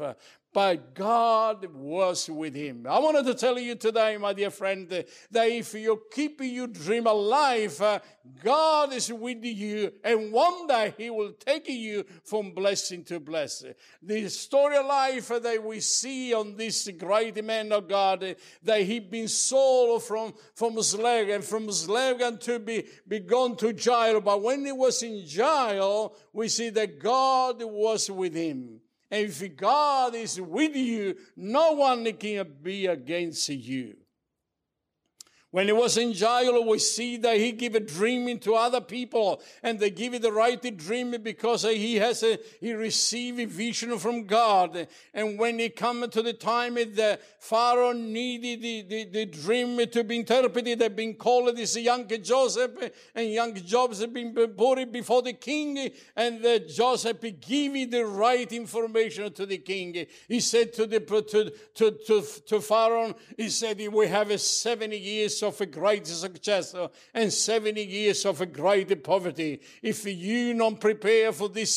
but 0.56 0.94
God 0.94 1.66
was 1.74 2.30
with 2.30 2.54
him. 2.54 2.86
I 2.88 2.98
wanted 2.98 3.26
to 3.26 3.34
tell 3.34 3.58
you 3.58 3.74
today, 3.74 4.16
my 4.16 4.32
dear 4.32 4.48
friend, 4.48 4.88
that 4.88 5.06
if 5.50 5.74
you 5.74 6.00
keep 6.10 6.40
your 6.40 6.68
dream 6.68 7.06
alive, 7.06 7.78
uh, 7.82 7.98
God 8.42 8.94
is 8.94 9.12
with 9.12 9.44
you, 9.44 9.92
and 10.02 10.32
one 10.32 10.66
day 10.66 10.94
He 10.96 11.10
will 11.10 11.32
take 11.32 11.68
you 11.68 12.06
from 12.24 12.52
blessing 12.52 13.04
to 13.04 13.20
blessing. 13.20 13.74
The 14.02 14.30
story 14.30 14.78
of 14.78 14.86
life 14.86 15.28
that 15.28 15.62
we 15.62 15.80
see 15.80 16.32
on 16.32 16.56
this 16.56 16.88
great 16.96 17.44
man 17.44 17.70
of 17.70 17.86
God, 17.86 18.34
that 18.62 18.80
he 18.80 18.98
been 18.98 19.28
sold 19.28 20.04
from, 20.04 20.32
from 20.54 20.82
slave 20.82 21.28
and 21.28 21.44
from 21.44 21.70
slave 21.70 22.22
and 22.22 22.40
to 22.40 22.58
be, 22.58 22.86
be 23.06 23.20
gone 23.20 23.56
to 23.58 23.74
jail. 23.74 24.22
But 24.22 24.42
when 24.42 24.64
he 24.64 24.72
was 24.72 25.02
in 25.02 25.26
jail, 25.26 26.16
we 26.32 26.48
see 26.48 26.70
that 26.70 26.98
God 26.98 27.62
was 27.62 28.10
with 28.10 28.34
him. 28.34 28.80
If 29.16 29.56
God 29.56 30.14
is 30.14 30.40
with 30.40 30.76
you, 30.76 31.16
no 31.36 31.72
one 31.72 32.12
can 32.12 32.46
be 32.62 32.86
against 32.86 33.48
you. 33.48 33.96
When 35.56 35.68
he 35.68 35.72
was 35.72 35.96
in 35.96 36.12
jail, 36.12 36.62
we 36.68 36.78
see 36.78 37.16
that 37.16 37.38
he 37.38 37.50
give 37.52 37.74
a 37.74 37.80
dream 37.80 38.38
to 38.40 38.54
other 38.56 38.82
people, 38.82 39.40
and 39.62 39.80
they 39.80 39.88
give 39.88 40.12
it 40.12 40.20
the 40.20 40.30
right 40.30 40.60
dream 40.76 41.16
because 41.22 41.62
he 41.62 41.94
has 41.94 42.22
a, 42.22 42.38
he 42.60 42.74
received 42.74 43.40
a 43.40 43.46
vision 43.46 43.98
from 43.98 44.26
God. 44.26 44.86
And 45.14 45.38
when 45.38 45.58
it 45.58 45.74
come 45.74 46.10
to 46.10 46.20
the 46.20 46.34
time 46.34 46.74
that 46.74 47.22
Pharaoh 47.40 47.94
needed 47.94 48.60
the, 48.60 48.82
the, 48.82 49.04
the 49.04 49.24
dream 49.24 49.78
to 49.78 50.04
be 50.04 50.16
interpreted, 50.16 50.78
they've 50.78 50.94
been 50.94 51.14
called 51.14 51.56
this 51.56 51.74
young 51.78 52.06
Joseph, 52.06 52.72
and 53.14 53.26
young 53.30 53.54
Joseph 53.54 54.12
been 54.12 54.34
put 54.34 54.92
before 54.92 55.22
the 55.22 55.32
king, 55.32 55.90
and 56.16 56.68
Joseph 56.68 57.22
gave 57.40 57.90
the 57.90 58.04
right 58.04 58.52
information 58.52 59.32
to 59.32 59.46
the 59.46 59.56
king. 59.56 60.04
He 60.28 60.40
said 60.40 60.74
to 60.74 60.86
the 60.86 61.00
to 61.00 61.50
to 61.76 61.90
to, 61.92 62.22
to 62.44 62.60
Pharaoh, 62.60 63.14
he 63.38 63.48
said, 63.48 63.80
"We 63.90 64.06
have 64.08 64.30
a 64.30 64.36
seventy 64.36 64.98
years." 64.98 65.45
Of 65.46 65.60
a 65.60 65.66
great 65.66 66.06
success 66.06 66.74
uh, 66.74 66.88
and 67.14 67.32
70 67.32 67.82
years 67.82 68.24
of 68.26 68.40
a 68.40 68.46
great 68.46 69.02
poverty. 69.02 69.60
If 69.82 70.04
you 70.04 70.54
not 70.54 70.80
prepare 70.80 71.32
for 71.32 71.48
this 71.48 71.76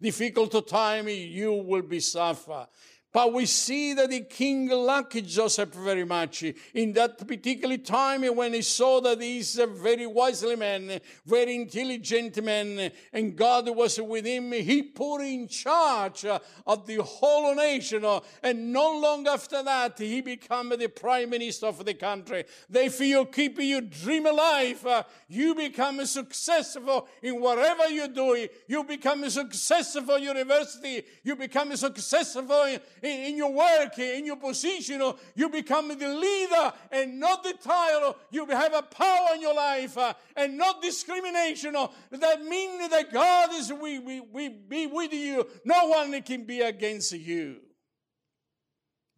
difficult 0.00 0.68
time, 0.68 1.08
you 1.08 1.52
will 1.52 1.82
be 1.82 2.00
suffer. 2.00 2.66
But 3.14 3.32
we 3.32 3.46
see 3.46 3.94
that 3.94 4.10
the 4.10 4.22
king 4.22 4.68
liked 4.68 5.24
Joseph 5.24 5.68
very 5.68 6.04
much. 6.04 6.42
In 6.74 6.92
that 6.94 7.16
particular 7.24 7.76
time 7.76 8.22
when 8.34 8.54
he 8.54 8.62
saw 8.62 9.00
that 9.02 9.22
he's 9.22 9.56
a 9.56 9.68
very 9.68 10.04
wisely 10.04 10.56
man, 10.56 10.98
very 11.24 11.54
intelligent 11.54 12.42
man, 12.42 12.90
and 13.12 13.36
God 13.36 13.68
was 13.68 14.00
with 14.00 14.26
him, 14.26 14.50
he 14.50 14.82
put 14.82 15.18
in 15.20 15.46
charge 15.46 16.24
of 16.66 16.86
the 16.88 16.96
whole 17.04 17.54
nation. 17.54 18.04
And 18.42 18.72
not 18.72 18.96
long 19.00 19.28
after 19.28 19.62
that, 19.62 19.96
he 19.96 20.20
became 20.20 20.70
the 20.70 20.88
prime 20.88 21.30
minister 21.30 21.66
of 21.66 21.84
the 21.84 21.94
country. 21.94 22.44
Therefore, 22.68 23.06
you 23.06 23.26
keep 23.26 23.60
your 23.60 23.82
dream 23.82 24.26
alive. 24.26 25.04
You 25.28 25.54
become 25.54 26.04
successful 26.04 27.06
in 27.22 27.40
whatever 27.40 27.88
you 27.90 28.08
do. 28.08 28.48
You 28.66 28.82
become 28.82 29.30
successful 29.30 30.16
in 30.16 30.24
university. 30.24 31.04
You 31.22 31.36
become 31.36 31.76
successful 31.76 32.76
in 33.04 33.36
your 33.36 33.52
work, 33.52 33.98
in 33.98 34.26
your 34.26 34.36
position, 34.36 35.02
you 35.34 35.48
become 35.48 35.88
the 35.88 36.08
leader 36.08 36.72
and 36.90 37.20
not 37.20 37.42
the 37.42 37.54
title. 37.54 38.16
You 38.30 38.46
have 38.46 38.74
a 38.74 38.82
power 38.82 39.28
in 39.34 39.40
your 39.40 39.54
life 39.54 39.96
uh, 39.98 40.14
and 40.36 40.56
not 40.56 40.82
discrimination. 40.82 41.74
That 42.10 42.44
means 42.44 42.88
that 42.90 43.12
God 43.12 43.50
is 43.54 43.72
we, 43.72 43.98
we, 43.98 44.20
we 44.20 44.48
be 44.48 44.86
with 44.86 45.12
you. 45.12 45.46
No 45.64 45.88
one 45.88 46.20
can 46.22 46.44
be 46.44 46.60
against 46.60 47.12
you. 47.12 47.60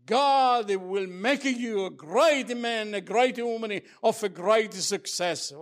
God 0.04 0.70
will 0.70 1.08
make 1.08 1.44
you 1.44 1.86
a 1.86 1.90
great 1.90 2.56
man, 2.56 2.94
a 2.94 3.00
great 3.00 3.44
woman 3.44 3.80
of 4.02 4.22
a 4.22 4.28
great 4.28 4.72
success 4.72 5.52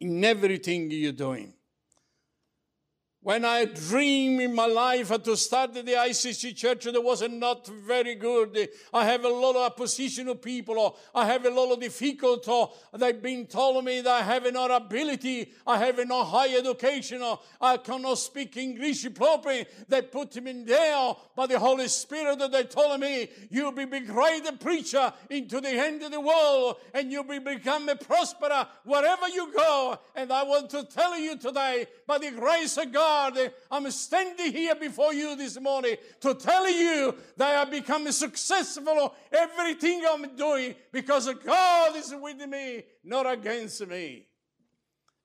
in 0.00 0.24
everything 0.24 0.90
you're 0.90 1.12
doing. 1.12 1.54
When 3.24 3.44
I 3.44 3.66
dream 3.66 4.40
in 4.40 4.52
my 4.52 4.66
life 4.66 5.10
to 5.22 5.36
start 5.36 5.74
the 5.74 5.82
ICC 5.84 6.56
church, 6.56 6.84
that 6.86 7.00
was 7.00 7.22
not 7.30 7.64
very 7.68 8.16
good. 8.16 8.68
I 8.92 9.04
have 9.04 9.24
a 9.24 9.28
lot 9.28 9.54
of 9.54 9.62
opposition 9.62 10.26
of 10.26 10.42
people. 10.42 10.76
or 10.76 10.96
I 11.14 11.26
have 11.26 11.46
a 11.46 11.50
lot 11.50 11.72
of 11.72 11.78
difficulty. 11.78 12.50
Uh, 12.50 12.66
they've 12.98 13.22
been 13.22 13.46
telling 13.46 13.84
me 13.84 14.00
that 14.00 14.10
I 14.10 14.22
have 14.22 14.52
no 14.52 14.66
ability. 14.74 15.52
I 15.64 15.78
have 15.78 16.04
no 16.04 16.24
high 16.24 16.52
education. 16.56 17.22
or 17.22 17.38
I 17.60 17.76
cannot 17.76 18.18
speak 18.18 18.56
English 18.56 19.06
properly. 19.14 19.66
They 19.88 20.02
put 20.02 20.42
me 20.42 20.50
in 20.50 20.64
there 20.64 21.14
by 21.36 21.46
the 21.46 21.60
Holy 21.60 21.86
Spirit. 21.86 22.40
They 22.50 22.64
told 22.64 22.98
me, 22.98 23.28
you'll 23.50 23.70
be 23.70 23.84
a 23.84 24.00
great 24.00 24.58
preacher 24.58 25.12
into 25.30 25.60
the 25.60 25.70
end 25.70 26.02
of 26.02 26.10
the 26.10 26.20
world 26.20 26.78
and 26.92 27.12
you'll 27.12 27.22
be 27.22 27.38
become 27.38 27.88
a 27.88 27.94
prosperer 27.94 28.66
wherever 28.84 29.28
you 29.28 29.52
go. 29.52 29.96
And 30.16 30.32
I 30.32 30.42
want 30.42 30.70
to 30.70 30.82
tell 30.82 31.16
you 31.16 31.38
today, 31.38 31.86
by 32.04 32.18
the 32.18 32.32
grace 32.32 32.76
of 32.78 32.90
God, 32.90 33.11
God, 33.12 33.52
I'm 33.70 33.90
standing 33.90 34.52
here 34.52 34.74
before 34.74 35.12
you 35.12 35.36
this 35.36 35.60
morning 35.60 35.96
to 36.20 36.34
tell 36.34 36.68
you 36.70 37.14
that 37.36 37.66
I 37.66 37.70
become 37.70 38.10
successful 38.10 39.14
everything 39.30 40.02
I'm 40.10 40.34
doing 40.34 40.74
because 40.90 41.32
God 41.44 41.94
is 41.94 42.14
with 42.18 42.38
me, 42.48 42.84
not 43.04 43.30
against 43.30 43.86
me. 43.86 44.26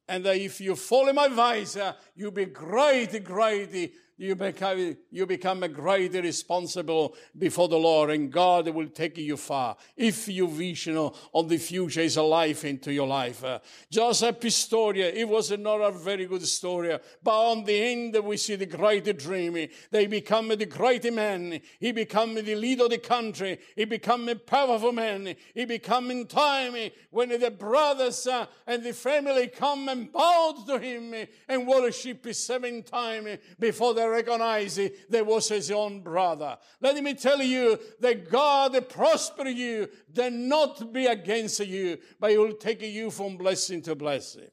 And 0.09 0.25
if 0.27 0.59
you 0.59 0.75
follow 0.75 1.13
my 1.13 1.27
advice, 1.27 1.77
uh, 1.77 1.93
you'll 2.13 2.31
be 2.31 2.45
great, 2.45 3.23
great 3.23 3.93
you 4.17 4.35
become, 4.35 4.97
you 5.11 5.25
become 5.25 5.63
a 5.63 5.67
great 5.67 6.13
responsible 6.13 7.15
before 7.37 7.67
the 7.67 7.77
Lord 7.77 8.09
and 8.09 8.31
God 8.31 8.67
will 8.69 8.87
take 8.87 9.17
you 9.17 9.37
far. 9.37 9.77
If 9.95 10.27
your 10.27 10.47
vision 10.47 10.97
of 10.97 11.49
the 11.49 11.57
future 11.57 12.01
is 12.01 12.17
alive 12.17 12.65
into 12.65 12.91
your 12.91 13.07
life. 13.07 13.43
Uh, 13.43 13.59
Joseph's 13.91 14.55
story, 14.55 15.01
it 15.01 15.27
was 15.27 15.51
not 15.51 15.81
a 15.81 15.91
very 15.91 16.25
good 16.25 16.45
story, 16.45 16.97
but 17.21 17.51
on 17.51 17.63
the 17.63 17.79
end 17.79 18.17
we 18.23 18.37
see 18.37 18.55
the 18.55 18.65
great 18.65 19.17
dream. 19.17 19.67
They 19.91 20.07
become 20.07 20.47
the 20.49 20.65
great 20.65 21.13
man. 21.13 21.61
He 21.79 21.91
become 21.91 22.33
the 22.35 22.55
leader 22.55 22.85
of 22.85 22.89
the 22.89 22.97
country. 22.97 23.59
He 23.75 23.85
become 23.85 24.27
a 24.29 24.35
powerful 24.35 24.91
man. 24.91 25.35
He 25.53 25.65
become 25.65 26.09
in 26.09 26.25
time 26.25 26.75
when 27.11 27.29
the 27.29 27.51
brothers 27.51 28.25
uh, 28.25 28.47
and 28.65 28.83
the 28.83 28.93
family 28.93 29.47
come 29.47 29.87
and 29.89 30.11
bow 30.11 30.63
to 30.67 30.79
him 30.79 31.13
and 31.47 31.67
worship 31.67 32.33
seven 32.33 32.81
times 32.81 33.37
before 33.59 33.93
they 33.93 34.06
recognize 34.07 34.79
there 35.09 35.23
was 35.23 35.49
his 35.49 35.71
own 35.71 36.01
brother. 36.01 36.57
Let 36.81 37.01
me 37.03 37.13
tell 37.13 37.41
you 37.41 37.79
that 37.99 38.29
God 38.29 38.89
prosper 38.89 39.47
you, 39.47 39.89
then 40.11 40.47
not 40.47 40.91
be 40.91 41.05
against 41.05 41.59
you, 41.59 41.97
but 42.19 42.31
he 42.31 42.37
will 42.37 42.53
take 42.53 42.81
you 42.81 43.11
from 43.11 43.37
blessing 43.37 43.81
to 43.83 43.95
blessing. 43.95 44.47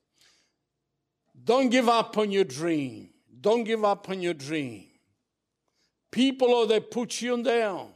Don't 1.43 1.69
give 1.69 1.89
up 1.89 2.17
on 2.17 2.31
your 2.31 2.45
dream. 2.45 3.11
Don't 3.41 3.65
give 3.65 3.85
up 3.85 4.09
on 4.09 4.23
your 4.23 4.35
dream. 4.35 4.87
People 6.11 6.55
are 6.55 6.67
they 6.67 6.81
put 6.81 7.21
you 7.21 7.43
down, 7.43 7.89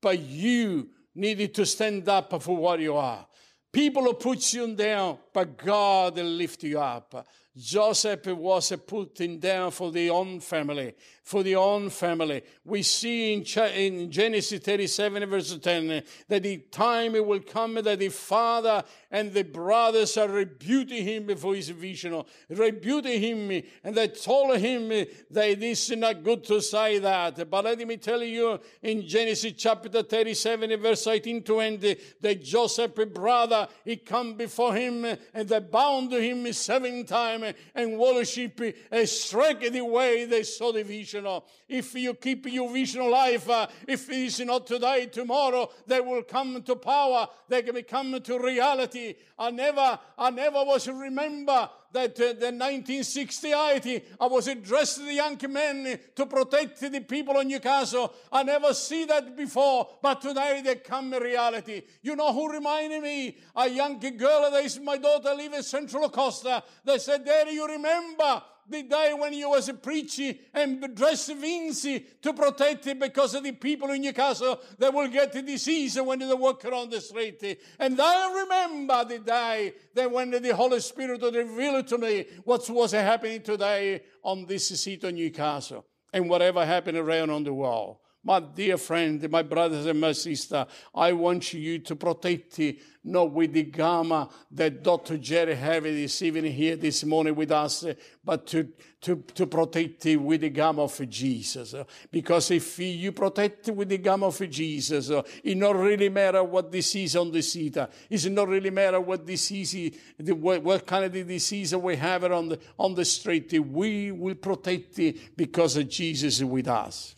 but 0.00 0.18
you 0.18 0.88
needed 1.14 1.54
to 1.54 1.66
stand 1.66 2.08
up 2.08 2.42
for 2.42 2.56
what 2.56 2.80
you 2.80 2.96
are. 2.96 3.26
People 3.72 4.02
will 4.04 4.14
put 4.14 4.52
you 4.52 4.74
down, 4.74 5.18
but 5.32 5.56
God 5.56 6.16
will 6.16 6.24
lift 6.24 6.62
you 6.64 6.80
up. 6.80 7.26
Joseph 7.56 8.26
was 8.26 8.72
put 8.86 9.20
in 9.20 9.40
down 9.40 9.72
for 9.72 9.90
the 9.90 10.08
own 10.08 10.38
family, 10.38 10.94
for 11.24 11.42
the 11.42 11.56
own 11.56 11.90
family. 11.90 12.42
We 12.64 12.84
see 12.84 13.32
in, 13.32 13.42
in 13.74 14.10
Genesis 14.10 14.60
37 14.60 15.28
verse 15.28 15.58
10 15.58 16.02
that 16.28 16.42
the 16.44 16.58
time 16.70 17.16
it 17.16 17.26
will 17.26 17.40
come 17.40 17.74
that 17.74 17.98
the 17.98 18.08
father 18.08 18.84
and 19.10 19.32
the 19.32 19.42
brothers 19.42 20.16
are 20.16 20.28
rebuking 20.28 21.04
him 21.04 21.36
for 21.36 21.56
his 21.56 21.70
vision, 21.70 22.22
rebuking 22.48 23.20
him, 23.20 23.62
and 23.82 23.96
they 23.96 24.08
told 24.08 24.56
him 24.58 24.88
that 24.88 25.48
it 25.48 25.62
is 25.62 25.90
not 25.90 26.22
good 26.22 26.44
to 26.44 26.62
say 26.62 27.00
that. 27.00 27.50
But 27.50 27.64
let 27.64 27.78
me 27.78 27.96
tell 27.96 28.22
you 28.22 28.60
in 28.80 29.08
Genesis 29.08 29.54
chapter 29.56 30.02
37 30.02 30.80
verse 30.80 31.04
18 31.04 31.42
to 31.42 31.52
20 31.52 31.96
that 32.20 32.44
Joseph 32.44 32.94
brother, 33.12 33.66
he 33.84 33.96
come 33.96 34.34
before 34.34 34.72
him 34.74 35.04
and 35.34 35.48
they 35.48 35.58
bound 35.58 36.12
him 36.12 36.52
seven 36.52 37.04
times 37.04 37.39
time 37.40 37.54
and 37.74 37.98
worship 37.98 38.60
uh, 38.92 39.06
strike 39.06 39.70
the 39.72 39.80
way 39.80 40.24
they 40.24 40.42
saw 40.42 40.72
the 40.72 40.82
vision. 40.82 41.26
If 41.68 41.94
you 41.94 42.14
keep 42.14 42.46
your 42.46 42.70
vision 42.70 43.02
alive, 43.02 43.48
uh, 43.48 43.66
if 43.86 44.08
it 44.08 44.16
is 44.16 44.40
not 44.40 44.66
today, 44.66 45.06
tomorrow, 45.06 45.70
they 45.86 46.00
will 46.00 46.22
come 46.22 46.62
to 46.62 46.76
power. 46.76 47.28
They 47.48 47.62
can 47.62 47.74
become 47.74 48.20
to 48.20 48.38
reality. 48.38 49.14
I 49.38 49.50
never, 49.50 49.98
I 50.18 50.30
never 50.30 50.64
was 50.64 50.88
remember 50.88 51.68
that 51.92 52.12
uh, 52.20 52.34
the 52.38 52.52
1968 52.52 54.16
I 54.20 54.26
was 54.26 54.48
addressed 54.48 54.96
to 54.96 55.04
the 55.04 55.14
young 55.14 55.38
men 55.48 55.98
to 56.14 56.26
protect 56.26 56.80
the 56.80 57.00
people 57.00 57.38
of 57.38 57.46
Newcastle. 57.46 58.14
I 58.32 58.42
never 58.42 58.72
see 58.74 59.04
that 59.06 59.36
before, 59.36 59.88
but 60.02 60.20
today 60.20 60.62
they 60.64 60.76
come 60.76 61.12
reality. 61.12 61.82
You 62.02 62.16
know 62.16 62.32
who 62.32 62.52
reminded 62.52 63.02
me? 63.02 63.36
A 63.56 63.68
young 63.68 63.98
girl, 63.98 64.50
that 64.50 64.64
is 64.64 64.78
my 64.80 64.96
daughter, 64.96 65.34
live 65.34 65.52
in 65.52 65.62
Central 65.62 66.08
Costa. 66.08 66.62
They 66.84 66.98
said, 66.98 67.24
Daddy, 67.24 67.52
you 67.52 67.66
remember 67.66 68.42
the 68.70 68.82
day 68.82 69.14
when 69.16 69.32
you 69.32 69.50
was 69.50 69.68
a 69.68 69.74
preacher 69.74 70.34
and 70.54 70.94
dressed 70.94 71.34
Vinci 71.34 72.06
to 72.22 72.32
protect 72.32 72.86
it 72.86 72.98
because 72.98 73.34
of 73.34 73.44
the 73.44 73.52
people 73.52 73.90
in 73.90 74.02
Newcastle 74.02 74.60
that 74.78 74.92
will 74.92 75.08
get 75.08 75.32
the 75.32 75.42
disease 75.42 76.00
when 76.00 76.18
they 76.18 76.34
walk 76.34 76.64
around 76.64 76.90
the 76.90 77.00
street. 77.00 77.58
And 77.78 78.00
I 78.00 78.42
remember 78.42 79.04
the 79.04 79.18
day 79.18 79.74
that 79.94 80.10
when 80.10 80.30
the 80.30 80.54
Holy 80.54 80.80
Spirit 80.80 81.22
revealed 81.22 81.86
to 81.88 81.98
me 81.98 82.26
what 82.44 82.68
was 82.70 82.92
happening 82.92 83.42
today 83.42 84.02
on 84.22 84.46
this 84.46 84.68
seat 84.68 85.04
of 85.04 85.14
Newcastle 85.14 85.84
and 86.12 86.28
whatever 86.28 86.64
happened 86.64 86.98
around 86.98 87.30
on 87.30 87.44
the 87.44 87.54
world. 87.54 87.98
My 88.22 88.38
dear 88.38 88.76
friend, 88.76 89.30
my 89.30 89.42
brothers 89.42 89.86
and 89.86 89.98
my 89.98 90.12
sister, 90.12 90.66
I 90.94 91.12
want 91.12 91.54
you 91.54 91.78
to 91.78 91.96
protect 91.96 92.60
not 93.02 93.32
with 93.32 93.54
the 93.54 93.62
gamma 93.62 94.28
that 94.50 94.82
Dr. 94.82 95.16
Jerry 95.16 95.54
have 95.54 95.84
this 95.84 96.20
evening 96.20 96.52
here 96.52 96.76
this 96.76 97.02
morning 97.02 97.34
with 97.34 97.50
us, 97.50 97.86
but 98.22 98.46
to, 98.48 98.68
to, 99.00 99.24
to 99.34 99.46
protect 99.46 100.04
it 100.04 100.16
with 100.18 100.42
the 100.42 100.50
gamma 100.50 100.82
of 100.82 101.08
Jesus. 101.08 101.74
Because 102.10 102.50
if 102.50 102.78
you 102.78 103.12
protect 103.12 103.68
it 103.68 103.76
with 103.76 103.88
the 103.88 103.96
gamma 103.96 104.26
of 104.26 104.50
Jesus, 104.50 105.10
it 105.42 105.56
not 105.56 105.76
really 105.76 106.10
matter 106.10 106.44
what 106.44 106.70
disease 106.70 107.16
on 107.16 107.30
the 107.30 107.40
seat. 107.40 107.78
It's 108.10 108.26
not 108.26 108.48
really 108.48 108.70
matter 108.70 109.00
what 109.00 109.24
disease, 109.24 109.96
what, 110.18 110.86
kind 110.86 111.06
of 111.06 111.12
disease 111.12 111.74
we 111.74 111.96
have 111.96 112.24
on 112.24 112.50
the, 112.50 112.58
on 112.78 112.94
the 112.94 113.04
street. 113.06 113.58
We 113.58 114.12
will 114.12 114.34
protect 114.34 115.00
because 115.36 115.82
Jesus 115.84 116.42
with 116.42 116.68
us. 116.68 117.16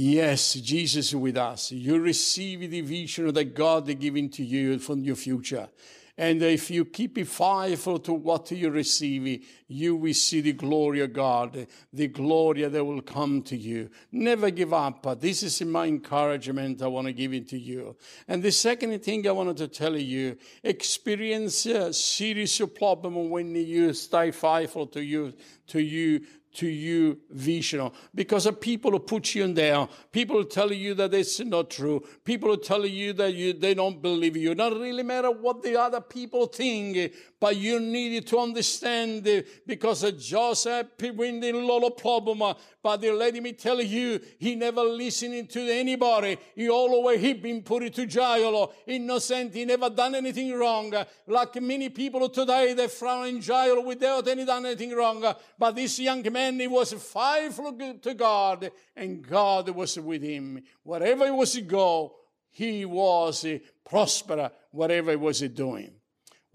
Yes, 0.00 0.54
Jesus 0.54 1.08
is 1.08 1.16
with 1.16 1.36
us. 1.36 1.72
You 1.72 1.98
receive 1.98 2.70
the 2.70 2.82
vision 2.82 3.34
that 3.34 3.52
God 3.52 3.88
is 3.88 3.96
giving 3.96 4.30
to 4.30 4.44
you 4.44 4.78
from 4.78 5.02
your 5.02 5.16
future. 5.16 5.68
And 6.16 6.40
if 6.40 6.70
you 6.70 6.84
keep 6.84 7.18
it 7.18 7.26
faithful 7.26 7.98
to 8.00 8.12
what 8.12 8.48
you 8.52 8.70
receive, 8.70 9.44
you 9.66 9.96
will 9.96 10.14
see 10.14 10.40
the 10.40 10.52
glory 10.52 11.00
of 11.00 11.12
God, 11.12 11.66
the 11.92 12.06
glory 12.08 12.64
that 12.64 12.84
will 12.84 13.02
come 13.02 13.42
to 13.42 13.56
you. 13.56 13.90
Never 14.12 14.50
give 14.50 14.72
up. 14.72 15.20
This 15.20 15.42
is 15.42 15.62
my 15.62 15.86
encouragement 15.86 16.80
I 16.80 16.86
want 16.86 17.08
to 17.08 17.12
give 17.12 17.32
it 17.34 17.48
to 17.50 17.58
you. 17.58 17.96
And 18.28 18.40
the 18.40 18.52
second 18.52 18.96
thing 19.00 19.26
I 19.26 19.32
wanted 19.32 19.56
to 19.56 19.68
tell 19.68 19.96
you, 19.96 20.36
experience 20.62 21.66
a 21.66 21.92
serious 21.92 22.60
problem 22.76 23.30
when 23.30 23.54
you 23.54 23.92
stay 23.94 24.30
faithful 24.30 24.86
to 24.88 25.02
you, 25.02 25.34
to 25.68 25.80
you, 25.80 26.22
to 26.58 26.66
you 26.68 27.16
vision 27.30 27.88
because 28.12 28.44
of 28.44 28.60
people 28.60 28.90
who 28.90 28.98
put 28.98 29.32
you 29.32 29.52
down. 29.54 29.88
People 30.10 30.44
tell 30.44 30.72
you 30.72 30.92
that 30.94 31.14
it's 31.14 31.38
not 31.38 31.70
true. 31.70 32.04
People 32.24 32.50
who 32.50 32.56
tell 32.56 32.84
you 32.84 33.12
that 33.12 33.32
you, 33.34 33.52
they 33.52 33.74
don't 33.74 34.02
believe 34.02 34.36
you. 34.36 34.50
It 34.50 34.58
doesn't 34.58 34.80
really 34.80 35.04
matter 35.04 35.30
what 35.30 35.62
the 35.62 35.80
other 35.80 36.00
people 36.00 36.46
think, 36.46 37.12
but 37.40 37.56
you 37.56 37.78
needed 37.78 38.26
to 38.28 38.38
understand 38.38 39.26
it 39.26 39.66
because 39.66 40.10
Joseph 40.12 40.88
went 41.14 41.44
in 41.44 41.54
a 41.54 41.58
lot 41.58 41.84
of 41.84 41.96
problem. 41.96 42.42
But 42.82 43.02
let 43.02 43.34
me 43.34 43.52
tell 43.52 43.80
you, 43.80 44.20
he 44.38 44.56
never 44.56 44.82
listened 44.82 45.48
to 45.50 45.60
anybody. 45.60 46.36
He 46.56 46.68
always 46.68 47.20
he 47.20 47.34
been 47.34 47.62
put 47.62 47.84
into 47.84 48.06
jail, 48.06 48.72
innocent. 48.86 49.54
He 49.54 49.64
never 49.64 49.88
done 49.88 50.16
anything 50.16 50.52
wrong. 50.52 50.92
Like 51.26 51.60
many 51.62 51.90
people 51.90 52.28
today, 52.28 52.72
they 52.74 52.88
thrown 52.88 53.28
in 53.28 53.40
jail 53.40 53.84
without 53.84 54.26
any 54.26 54.44
done 54.44 54.66
anything 54.66 54.94
wrong. 54.94 55.24
But 55.58 55.76
this 55.76 55.98
young 56.00 56.22
man, 56.32 56.58
he 56.58 56.66
was 56.66 56.92
faithful 56.92 57.78
to 58.02 58.14
God, 58.14 58.70
and 58.96 59.22
God 59.22 59.68
was 59.70 59.98
with 59.98 60.22
him. 60.22 60.60
Wherever 60.82 61.24
he 61.24 61.30
was 61.30 61.52
to 61.52 61.60
go, 61.60 62.16
he 62.50 62.84
was 62.84 63.46
prosper. 63.88 64.50
Whatever 64.72 65.12
he 65.12 65.16
was 65.16 65.40
doing 65.40 65.97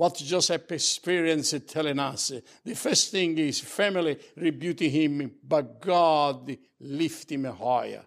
what 0.03 0.15
Joseph 0.15 0.69
experienced 0.69 1.65
telling 1.65 1.97
us. 1.97 2.33
The 2.65 2.75
first 2.75 3.09
thing 3.09 3.37
is 3.37 3.61
family 3.61 4.19
rebuking 4.35 4.91
him, 4.91 5.31
but 5.41 5.79
God 5.79 6.57
lift 6.81 7.31
him 7.31 7.45
higher. 7.45 8.03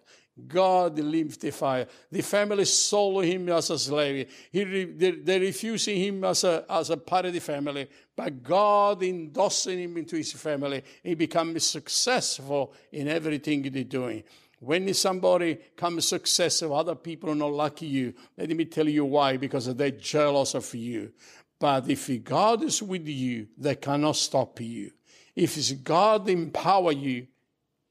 God 0.47 0.99
lifted 0.99 1.55
fire. 1.55 1.87
The 2.11 2.21
family 2.21 2.65
sold 2.65 3.25
him 3.25 3.49
as 3.49 3.71
a 3.71 3.79
slave. 3.79 4.31
He, 4.51 4.63
they, 4.83 5.09
they 5.09 5.39
refusing 5.39 5.97
him 5.97 6.23
as 6.23 6.43
a, 6.43 6.65
as 6.69 6.91
a 6.91 6.97
part 6.97 7.25
of 7.25 7.33
the 7.33 7.39
family. 7.39 7.89
But 8.15 8.43
God 8.43 9.01
endorsing 9.01 9.79
him 9.79 9.97
into 9.97 10.17
his 10.17 10.33
family. 10.33 10.83
He 11.01 11.15
becomes 11.15 11.65
successful 11.65 12.75
in 12.91 13.07
everything 13.07 13.63
he's 13.63 13.85
doing. 13.85 14.23
When 14.59 14.93
somebody 14.93 15.55
comes 15.75 16.07
successful, 16.07 16.75
other 16.75 16.95
people 16.95 17.31
are 17.31 17.35
not 17.35 17.53
like 17.53 17.81
you. 17.81 18.13
Let 18.37 18.49
me 18.49 18.65
tell 18.65 18.87
you 18.87 19.05
why. 19.05 19.37
Because 19.37 19.75
they're 19.75 19.89
jealous 19.89 20.53
of 20.53 20.75
you. 20.75 21.11
But 21.59 21.89
if 21.89 22.23
God 22.23 22.63
is 22.63 22.83
with 22.83 23.07
you, 23.07 23.47
they 23.57 23.75
cannot 23.75 24.15
stop 24.15 24.59
you. 24.61 24.91
If 25.35 25.83
God 25.83 26.29
empower 26.29 26.91
you, 26.91 27.27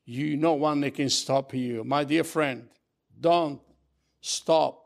you 0.04 0.36
no 0.36 0.54
one 0.54 0.88
can 0.90 1.10
stop 1.10 1.52
you. 1.54 1.82
My 1.84 2.04
dear 2.04 2.24
friend, 2.24 2.68
don't 3.20 3.60
stop. 4.20 4.82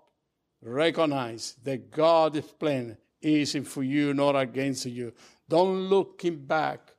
Recognize 0.62 1.56
that 1.64 1.90
God's 1.90 2.40
plan 2.40 2.96
is 3.20 3.56
for 3.64 3.82
you, 3.82 4.14
not 4.14 4.36
against 4.36 4.86
you. 4.86 5.12
Don't 5.48 5.88
look 5.88 6.22
back. 6.46 6.94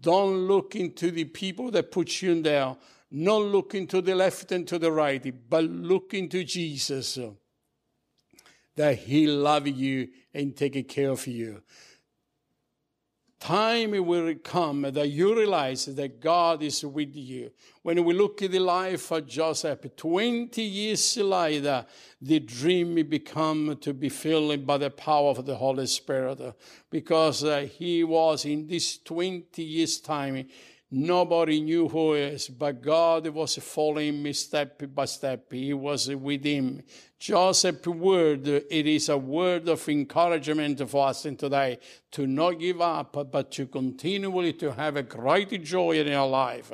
Don't 0.00 0.46
look 0.46 0.76
into 0.76 1.10
the 1.10 1.24
people 1.24 1.70
that 1.70 1.90
put 1.90 2.22
you 2.22 2.32
in 2.32 2.42
there. 2.42 2.76
Not 3.10 3.42
look 3.42 3.74
into 3.74 4.02
the 4.02 4.14
left 4.14 4.52
and 4.52 4.68
to 4.68 4.78
the 4.78 4.92
right, 4.92 5.34
but 5.48 5.64
look 5.64 6.12
into 6.12 6.44
Jesus 6.44 7.18
that 8.78 8.96
He 8.96 9.26
love 9.26 9.66
you 9.66 10.08
and 10.32 10.56
take 10.56 10.88
care 10.88 11.10
of 11.10 11.26
you. 11.26 11.60
time 13.40 13.90
will 13.90 14.34
come 14.36 14.82
that 14.82 15.08
you 15.08 15.36
realize 15.36 15.86
that 15.86 16.20
God 16.20 16.62
is 16.62 16.84
with 16.84 17.14
you. 17.16 17.50
When 17.82 18.04
we 18.04 18.14
look 18.14 18.40
at 18.42 18.52
the 18.52 18.60
life 18.60 19.10
of 19.10 19.26
Joseph, 19.26 19.96
20 19.96 20.62
years 20.62 21.16
later, 21.16 21.86
the 22.22 22.38
dream 22.38 22.94
become 23.08 23.76
to 23.80 23.92
be 23.92 24.08
filled 24.08 24.64
by 24.64 24.78
the 24.78 24.90
power 24.90 25.30
of 25.30 25.44
the 25.44 25.56
Holy 25.56 25.86
Spirit 25.86 26.40
because 26.88 27.42
uh, 27.42 27.66
he 27.78 28.04
was 28.04 28.44
in 28.44 28.68
this 28.68 28.98
20 28.98 29.60
years 29.60 29.98
time 29.98 30.46
Nobody 30.90 31.60
knew 31.60 31.86
who 31.86 32.14
he 32.14 32.20
is, 32.22 32.48
but 32.48 32.80
God 32.80 33.26
was 33.28 33.56
following 33.56 34.22
me 34.22 34.32
step 34.32 34.82
by 34.94 35.04
step. 35.04 35.52
He 35.52 35.74
was 35.74 36.08
with 36.08 36.44
him. 36.44 36.82
Joseph's 37.18 37.86
word, 37.86 38.48
it 38.48 38.86
is 38.86 39.10
a 39.10 39.18
word 39.18 39.68
of 39.68 39.86
encouragement 39.86 40.88
for 40.88 41.08
us 41.08 41.26
in 41.26 41.36
today 41.36 41.78
to 42.12 42.26
not 42.26 42.58
give 42.58 42.80
up, 42.80 43.30
but 43.30 43.50
to 43.52 43.66
continually 43.66 44.54
to 44.54 44.72
have 44.72 44.96
a 44.96 45.02
great 45.02 45.62
joy 45.62 46.00
in 46.00 46.10
our 46.10 46.26
life. 46.26 46.72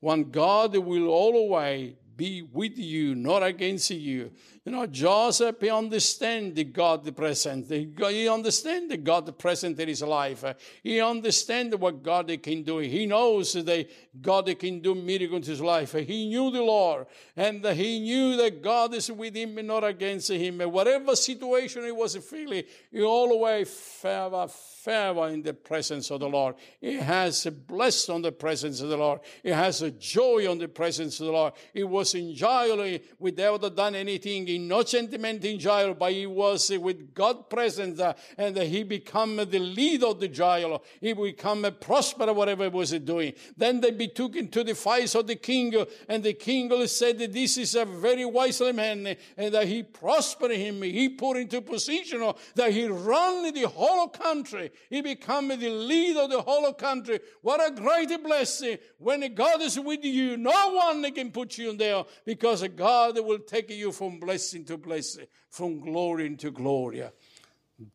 When 0.00 0.30
God 0.30 0.76
will 0.76 1.08
always 1.08 1.94
be 2.16 2.42
with 2.42 2.78
you, 2.78 3.14
not 3.14 3.42
against 3.42 3.90
you. 3.90 4.30
You 4.64 4.72
know, 4.72 4.86
Joseph, 4.86 5.56
he 5.60 5.70
understands 5.70 6.56
the 6.56 6.64
God 6.64 7.14
present. 7.16 7.70
He 7.70 8.28
understands 8.28 8.88
the 8.88 8.96
God 8.96 9.38
present 9.38 9.78
in 9.78 9.88
his 9.88 10.02
life. 10.02 10.44
He 10.82 11.00
understands 11.00 11.76
what 11.76 12.02
God 12.02 12.36
can 12.42 12.64
do. 12.64 12.78
He 12.78 13.06
knows 13.06 13.52
that 13.52 13.88
God 14.20 14.58
can 14.58 14.80
do 14.80 14.94
miracles 14.94 15.46
in 15.46 15.52
his 15.52 15.60
life. 15.60 15.92
He 15.92 16.26
knew 16.26 16.50
the 16.50 16.62
Lord, 16.62 17.06
and 17.36 17.64
he 17.64 18.00
knew 18.00 18.36
that 18.38 18.60
God 18.60 18.94
is 18.94 19.12
with 19.12 19.36
him 19.36 19.58
and 19.58 19.68
not 19.68 19.84
against 19.84 20.30
him. 20.30 20.58
Whatever 20.58 21.14
situation 21.14 21.84
he 21.84 21.92
was 21.92 22.16
feeling, 22.16 22.64
he 22.90 23.02
always 23.02 23.70
felt 23.70 24.50
favor 24.50 25.28
in 25.28 25.42
the 25.42 25.54
presence 25.54 26.10
of 26.10 26.20
the 26.20 26.28
Lord. 26.28 26.54
He 26.80 26.94
has 26.94 27.44
a 27.46 27.52
blessed 27.52 28.10
on 28.10 28.22
the 28.22 28.32
presence 28.32 28.80
of 28.80 28.88
the 28.88 28.96
Lord. 28.96 29.20
He 29.42 29.50
has 29.50 29.82
a 29.82 29.90
joy 29.90 30.50
on 30.50 30.58
the 30.58 30.68
presence 30.68 31.20
of 31.20 31.26
the 31.26 31.32
Lord. 31.32 31.52
He 31.74 31.84
was 31.84 32.05
enjoyable 32.14 32.82
eh, 32.82 32.98
without 33.18 33.74
done 33.74 33.94
anything, 33.94 34.46
in 34.48 34.68
no 34.68 34.82
sentiment 34.82 35.44
enjoyable, 35.44 35.94
but 35.94 36.12
he 36.12 36.26
was 36.26 36.70
eh, 36.70 36.76
with 36.76 37.14
God 37.14 37.48
present, 37.50 38.00
uh, 38.00 38.14
eh, 38.38 38.46
and 38.46 38.56
he 38.58 38.82
become 38.82 39.36
the 39.36 39.58
leader 39.58 40.06
of 40.06 40.20
the 40.20 40.28
jail. 40.28 40.82
He 41.00 41.12
become 41.12 41.64
a 41.64 41.72
prosper 41.72 42.32
whatever 42.32 42.64
he 42.64 42.70
was 42.70 42.90
doing. 42.90 43.32
Then 43.56 43.80
they 43.80 43.90
be 43.90 44.08
taken 44.08 44.48
to 44.48 44.64
the 44.64 44.74
face 44.74 45.14
of 45.14 45.26
the 45.26 45.36
king, 45.36 45.74
and 46.08 46.22
the 46.22 46.34
king 46.34 46.86
said 46.86 47.18
that 47.18 47.32
this 47.32 47.58
is 47.58 47.74
a 47.74 47.84
very 47.84 48.24
wise 48.24 48.60
man, 48.60 49.16
and 49.36 49.54
that 49.54 49.66
he 49.66 49.82
prospered 49.82 50.52
him. 50.52 50.82
He 50.82 51.08
put 51.08 51.36
into 51.36 51.60
position 51.60 52.32
that 52.54 52.72
he 52.72 52.86
run 52.86 53.52
the 53.52 53.68
whole 53.68 54.08
country. 54.08 54.70
He 54.90 55.00
become 55.00 55.48
the 55.48 55.68
leader 55.68 56.20
of 56.20 56.30
the 56.30 56.42
whole 56.42 56.72
country. 56.72 57.20
What 57.42 57.60
a 57.66 57.74
great 57.74 58.22
blessing. 58.22 58.78
When 58.98 59.34
God 59.34 59.62
is 59.62 59.78
with 59.78 60.04
you, 60.04 60.36
no 60.36 60.72
one 60.72 61.12
can 61.12 61.30
put 61.30 61.58
you 61.58 61.70
in 61.70 61.76
there 61.76 61.95
because 62.24 62.66
God 62.68 63.18
will 63.18 63.38
take 63.38 63.70
you 63.70 63.92
from 63.92 64.18
blessing 64.18 64.64
to 64.66 64.76
blessing, 64.76 65.26
from 65.50 65.80
glory 65.80 66.26
into 66.26 66.50
glory, 66.50 67.02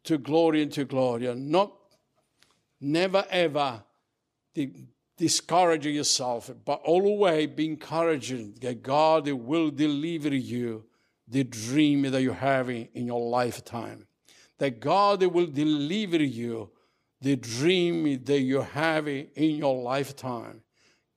to 0.04 0.18
glory 0.18 0.62
into 0.62 0.86
glory. 0.86 1.34
Not, 1.36 1.74
never 2.80 3.26
ever 3.30 3.84
discourage 5.18 5.86
yourself, 5.86 6.52
but 6.66 6.82
always 6.84 7.48
be 7.48 7.66
encouraging 7.66 8.56
that 8.62 8.82
God 8.84 9.30
will 9.30 9.72
deliver 9.72 10.36
you 10.36 10.86
the 11.28 11.44
dream 11.44 12.04
that 12.04 12.22
you're 12.22 12.34
having 12.34 12.90
in 12.94 13.06
your 13.08 13.30
lifetime 13.30 14.08
that 14.62 14.80
God 14.80 15.24
will 15.24 15.48
deliver 15.48 16.24
you 16.24 16.70
the 17.20 17.36
dream 17.36 18.04
that 18.26 18.42
you 18.42 18.62
have 18.62 19.08
in 19.08 19.32
your 19.36 19.82
lifetime. 19.82 20.62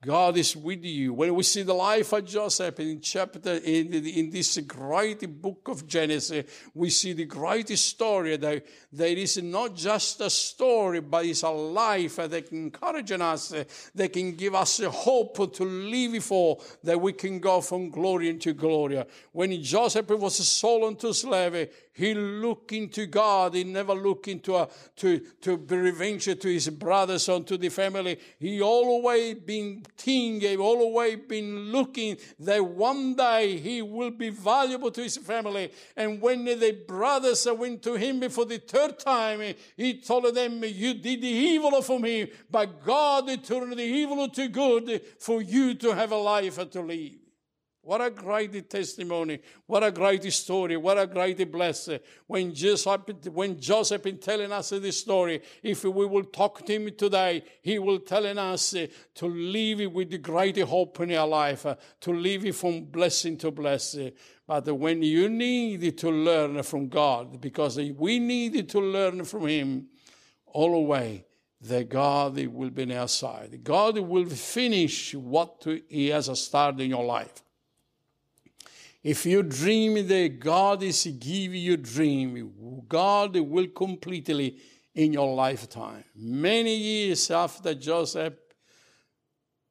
God 0.05 0.37
is 0.37 0.55
with 0.55 0.85
you. 0.85 1.15
When 1.15 1.35
we 1.35 1.43
see 1.43 1.63
the 1.63 1.73
life 1.73 2.13
of 2.13 2.27
Joseph 2.27 2.79
in 2.79 3.01
chapter 3.01 3.55
in, 3.55 3.95
in 3.95 4.29
this 4.29 4.59
great 4.59 5.41
book 5.41 5.67
of 5.69 5.87
Genesis, 5.87 6.45
we 6.75 6.91
see 6.91 7.15
the 7.15 7.25
great 7.25 7.71
story 7.79 8.37
that 8.37 8.67
there 8.93 9.17
is 9.17 9.43
not 9.43 9.75
just 9.75 10.21
a 10.21 10.29
story, 10.29 11.01
but 11.01 11.25
it's 11.25 11.43
a 11.43 11.49
life 11.49 12.17
that 12.17 12.49
can 12.49 12.65
encourage 12.65 13.13
us, 13.13 13.55
that 13.95 14.13
can 14.13 14.33
give 14.33 14.55
us 14.55 14.83
hope 14.85 15.55
to 15.55 15.65
live 15.65 16.23
for, 16.23 16.61
that 16.83 17.01
we 17.01 17.15
can 17.15 17.39
go 17.39 17.63
from 17.63 17.89
glory 17.89 18.29
into 18.29 18.53
glory. 18.53 19.03
When 19.33 19.63
Joseph 19.63 20.11
was 20.11 20.37
sold 20.47 20.93
into 20.93 21.15
slavery, 21.15 21.71
he 21.95 22.13
looked 22.13 22.73
into 22.73 23.07
God. 23.07 23.55
He 23.55 23.63
never 23.63 23.95
looked 23.95 24.27
into 24.27 24.57
a, 24.57 24.69
to, 24.97 25.21
to 25.43 25.57
revenge 25.57 26.25
to 26.25 26.49
his 26.49 26.69
brothers 26.69 27.29
or 27.29 27.41
to 27.45 27.57
the 27.57 27.69
family. 27.69 28.19
He 28.39 28.61
always 28.61 29.37
been 29.37 29.85
thinking, 29.97 30.59
always 30.59 31.19
been 31.29 31.73
looking 31.73 32.17
that 32.41 32.65
one 32.65 33.15
day 33.15 33.59
he 33.59 33.83
will 33.83 34.11
be 34.11 34.31
valuable 34.31 34.91
to 34.91 35.03
his 35.03 35.17
family. 35.17 35.73
And 35.97 36.21
when 36.21 36.45
the 36.45 36.73
brothers 36.87 37.47
went 37.51 37.83
to 37.83 37.95
him 37.95 38.29
for 38.31 38.45
the 38.45 38.59
third 38.59 38.99
time, 38.99 39.55
he 39.77 40.01
told 40.01 40.35
them, 40.35 40.63
you 40.65 40.95
did 40.95 41.23
the 41.23 41.29
evil 41.29 41.81
for 41.83 41.99
me, 41.99 42.31
but 42.51 42.85
God 42.85 43.27
turned 43.45 43.73
the 43.73 43.83
evil 43.83 44.29
to 44.29 44.49
good 44.49 45.01
for 45.19 45.43
you 45.43 45.75
to 45.75 45.95
have 45.95 46.13
a 46.13 46.17
life 46.17 46.57
to 46.71 46.81
live. 46.81 47.13
What 47.85 48.01
a 48.01 48.11
great 48.11 48.71
testimony. 48.71 49.41
What 49.67 49.85
a 49.85 49.91
great 49.91 50.33
story. 50.33 50.79
What 50.79 50.99
a 50.99 51.07
great 51.07 51.53
blessing. 51.53 52.01
When 52.27 52.55
Joseph, 52.55 53.03
when 53.31 53.61
Joseph 53.61 54.07
is 54.07 54.19
telling 54.21 54.51
us 54.51 54.71
this 54.71 55.01
story, 55.01 55.43
if 55.63 55.85
we 55.85 56.07
will 56.07 56.25
talk 56.25 56.65
to 56.65 56.73
him 56.73 56.91
today, 56.97 57.45
he 57.61 57.79
will 57.79 58.01
telling 58.01 58.39
us 58.39 58.75
to 59.15 59.27
live 59.27 59.93
with 59.93 60.11
the 60.11 60.19
great 60.19 60.59
hope 60.59 60.99
in 61.01 61.13
our 61.13 61.29
life, 61.29 61.67
to 62.01 62.13
live 62.13 62.57
from 62.57 62.85
blessing 62.85 63.37
to 63.39 63.51
blessing. 63.51 64.13
But 64.47 64.75
when 64.75 65.03
you 65.03 65.29
need 65.29 65.99
to 65.99 66.11
learn 66.11 66.63
from 66.63 66.89
God, 66.89 67.39
because 67.39 67.77
we 67.77 68.19
need 68.19 68.67
to 68.71 68.81
learn 68.81 69.25
from 69.25 69.47
him 69.47 69.89
all 70.47 70.73
the 70.73 70.79
way, 70.79 71.27
that 71.61 71.89
God 71.89 72.37
will 72.47 72.71
be 72.71 72.83
on 72.83 72.93
our 72.93 73.09
side. 73.09 73.61
God 73.63 73.99
will 73.99 74.27
finish 74.27 75.15
what 75.15 75.67
He 75.89 76.09
has 76.09 76.39
started 76.39 76.81
in 76.81 76.91
your 76.91 77.05
life. 77.05 77.43
If 79.05 79.27
you 79.27 79.43
dream 79.43 80.09
that 80.09 80.41
God 80.41 80.83
is 80.83 81.05
giving 81.21 81.61
you 81.61 81.77
dream, 81.77 82.83
God 82.89 83.37
will 83.37 83.69
completely 83.69 84.57
in 84.95 85.13
your 85.13 85.35
lifetime. 85.35 86.05
Many 86.17 86.75
years 86.75 87.31
after 87.31 87.75
Joseph 87.75 88.33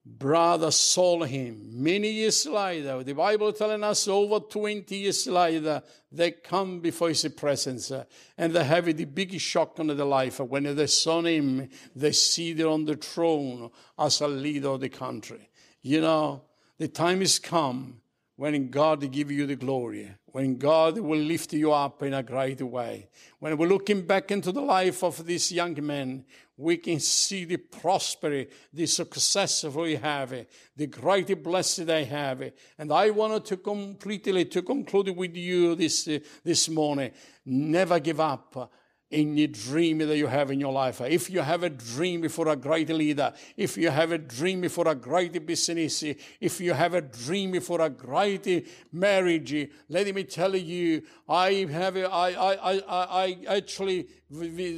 brother 0.05 0.69
sold 0.69 1.27
him, 1.27 1.81
many 1.81 2.11
years 2.11 2.45
later, 2.45 3.01
the 3.03 3.13
Bible 3.13 3.51
telling 3.53 3.83
us 3.83 4.07
over 4.07 4.39
20 4.39 4.95
years 4.95 5.25
later, 5.25 5.81
they 6.11 6.31
come 6.31 6.79
before 6.79 7.07
his 7.07 7.27
presence 7.35 7.89
uh, 7.89 8.03
and 8.37 8.53
they 8.53 8.63
have 8.63 8.85
the 8.85 9.05
big 9.05 9.39
shock 9.39 9.79
on 9.79 9.87
their 9.87 10.05
life. 10.05 10.41
When 10.41 10.75
they 10.75 10.87
saw 10.87 11.21
him, 11.21 11.69
they 11.95 12.11
see 12.11 12.53
him 12.53 12.67
on 12.67 12.85
the 12.85 12.97
throne 12.97 13.71
as 13.97 14.21
a 14.21 14.27
leader 14.27 14.69
of 14.69 14.81
the 14.81 14.89
country. 14.89 15.49
You 15.81 16.01
know, 16.01 16.43
the 16.77 16.89
time 16.89 17.21
is 17.23 17.39
come 17.39 18.01
when 18.35 18.69
God 18.69 19.11
give 19.11 19.31
you 19.31 19.45
the 19.45 19.55
glory, 19.55 20.11
when 20.25 20.57
God 20.57 20.97
will 20.97 21.19
lift 21.19 21.53
you 21.53 21.71
up 21.71 22.01
in 22.01 22.13
a 22.13 22.23
great 22.23 22.61
way. 22.61 23.09
When 23.39 23.55
we're 23.57 23.67
looking 23.67 24.01
back 24.01 24.31
into 24.31 24.51
the 24.51 24.61
life 24.61 25.03
of 25.03 25.23
this 25.25 25.51
young 25.51 25.77
man, 25.85 26.25
we 26.57 26.77
can 26.77 26.99
see 26.99 27.45
the 27.45 27.57
prosperity, 27.57 28.49
the 28.71 28.87
success 28.87 29.63
we 29.63 29.95
have, 29.95 30.33
the 30.75 30.87
great 30.87 31.43
blessing 31.43 31.85
they 31.85 32.05
have. 32.05 32.51
And 32.77 32.91
I 32.91 33.11
wanted 33.11 33.45
to 33.45 33.57
completely 33.57 34.45
to 34.45 34.61
conclude 34.63 35.15
with 35.15 35.35
you 35.35 35.75
this, 35.75 36.07
this 36.43 36.69
morning. 36.69 37.11
Never 37.45 37.99
give 37.99 38.19
up 38.19 38.71
any 39.11 39.47
dream 39.47 39.99
that 39.99 40.17
you 40.17 40.27
have 40.27 40.51
in 40.51 40.59
your 40.59 40.73
life. 40.73 41.01
If 41.01 41.29
you 41.29 41.41
have 41.41 41.63
a 41.63 41.69
dream 41.69 42.27
for 42.29 42.47
a 42.47 42.55
great 42.55 42.89
leader, 42.89 43.31
if 43.55 43.77
you 43.77 43.89
have 43.89 44.11
a 44.11 44.17
dream 44.17 44.67
for 44.69 44.87
a 44.87 44.95
great 44.95 45.45
business, 45.45 46.03
if 46.41 46.59
you 46.59 46.73
have 46.73 46.93
a 46.93 47.01
dream 47.01 47.59
for 47.61 47.81
a 47.81 47.89
great 47.89 48.67
marriage, 48.91 49.69
let 49.89 50.13
me 50.13 50.23
tell 50.23 50.55
you, 50.55 51.03
I 51.29 51.67
have, 51.71 51.97
I, 51.97 52.03
I, 52.03 52.53
I, 52.55 53.37
I 53.47 53.57
actually 53.57 54.07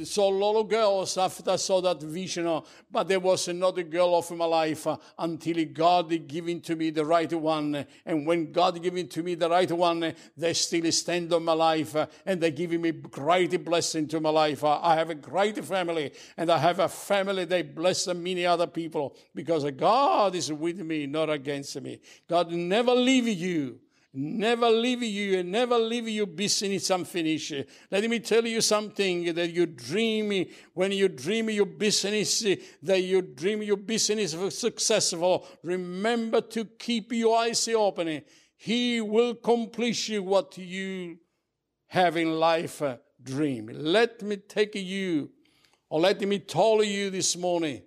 saw 0.04 0.30
a 0.30 0.36
lot 0.36 0.60
of 0.60 0.68
girls 0.68 1.16
after 1.16 1.50
I 1.50 1.56
saw 1.56 1.80
that 1.80 2.02
vision, 2.02 2.60
but 2.90 3.08
there 3.08 3.20
was 3.20 3.48
another 3.48 3.82
girl 3.82 4.14
of 4.14 4.30
my 4.32 4.44
life 4.44 4.86
until 5.18 5.64
God 5.66 6.28
giving 6.28 6.60
to 6.62 6.76
me 6.76 6.90
the 6.90 7.04
right 7.04 7.32
one. 7.32 7.86
And 8.04 8.26
when 8.26 8.52
God 8.52 8.82
giving 8.82 9.08
to 9.08 9.22
me 9.22 9.34
the 9.34 9.48
right 9.48 9.70
one, 9.72 10.14
they 10.36 10.52
still 10.52 10.90
stand 10.92 11.32
on 11.32 11.44
my 11.44 11.54
life 11.54 11.96
and 12.26 12.40
they're 12.40 12.50
giving 12.50 12.82
me 12.82 12.92
great 12.92 13.64
blessing 13.64 14.06
to 14.08 14.20
my 14.20 14.25
life. 14.30 14.64
I 14.64 14.94
have 14.94 15.10
a 15.10 15.14
great 15.14 15.64
family 15.64 16.12
and 16.36 16.50
I 16.50 16.58
have 16.58 16.78
a 16.78 16.88
family 16.88 17.44
that 17.44 17.74
bless 17.74 18.06
many 18.08 18.46
other 18.46 18.66
people 18.66 19.16
because 19.34 19.70
God 19.72 20.34
is 20.34 20.52
with 20.52 20.78
me, 20.78 21.06
not 21.06 21.30
against 21.30 21.80
me. 21.80 22.00
God 22.28 22.50
never 22.52 22.94
leave 22.94 23.28
you 23.28 23.80
never 24.16 24.70
leave 24.70 25.02
you 25.02 25.38
and 25.38 25.52
never 25.52 25.78
leave 25.78 26.08
your 26.08 26.26
business 26.26 26.88
unfinished. 26.90 27.52
Let 27.90 28.08
me 28.08 28.18
tell 28.20 28.46
you 28.46 28.62
something 28.62 29.34
that 29.34 29.50
you 29.50 29.66
dream, 29.66 30.46
when 30.72 30.92
you 30.92 31.08
dream 31.08 31.50
your 31.50 31.66
business, 31.66 32.42
that 32.82 33.02
you 33.02 33.20
dream 33.20 33.62
your 33.62 33.76
business 33.76 34.34
successful, 34.58 35.46
remember 35.62 36.40
to 36.40 36.64
keep 36.64 37.12
your 37.12 37.36
eyes 37.38 37.68
open. 37.68 38.22
He 38.56 39.02
will 39.02 39.30
accomplish 39.30 40.10
what 40.18 40.56
you 40.56 41.18
have 41.88 42.16
in 42.16 42.40
life 42.40 42.82
dream. 43.26 43.68
Let 43.70 44.22
me 44.22 44.36
take 44.36 44.74
you, 44.74 45.30
or 45.90 46.00
let 46.00 46.20
me 46.22 46.38
tell 46.38 46.82
you 46.82 47.10
this 47.10 47.36
morning, 47.36 47.82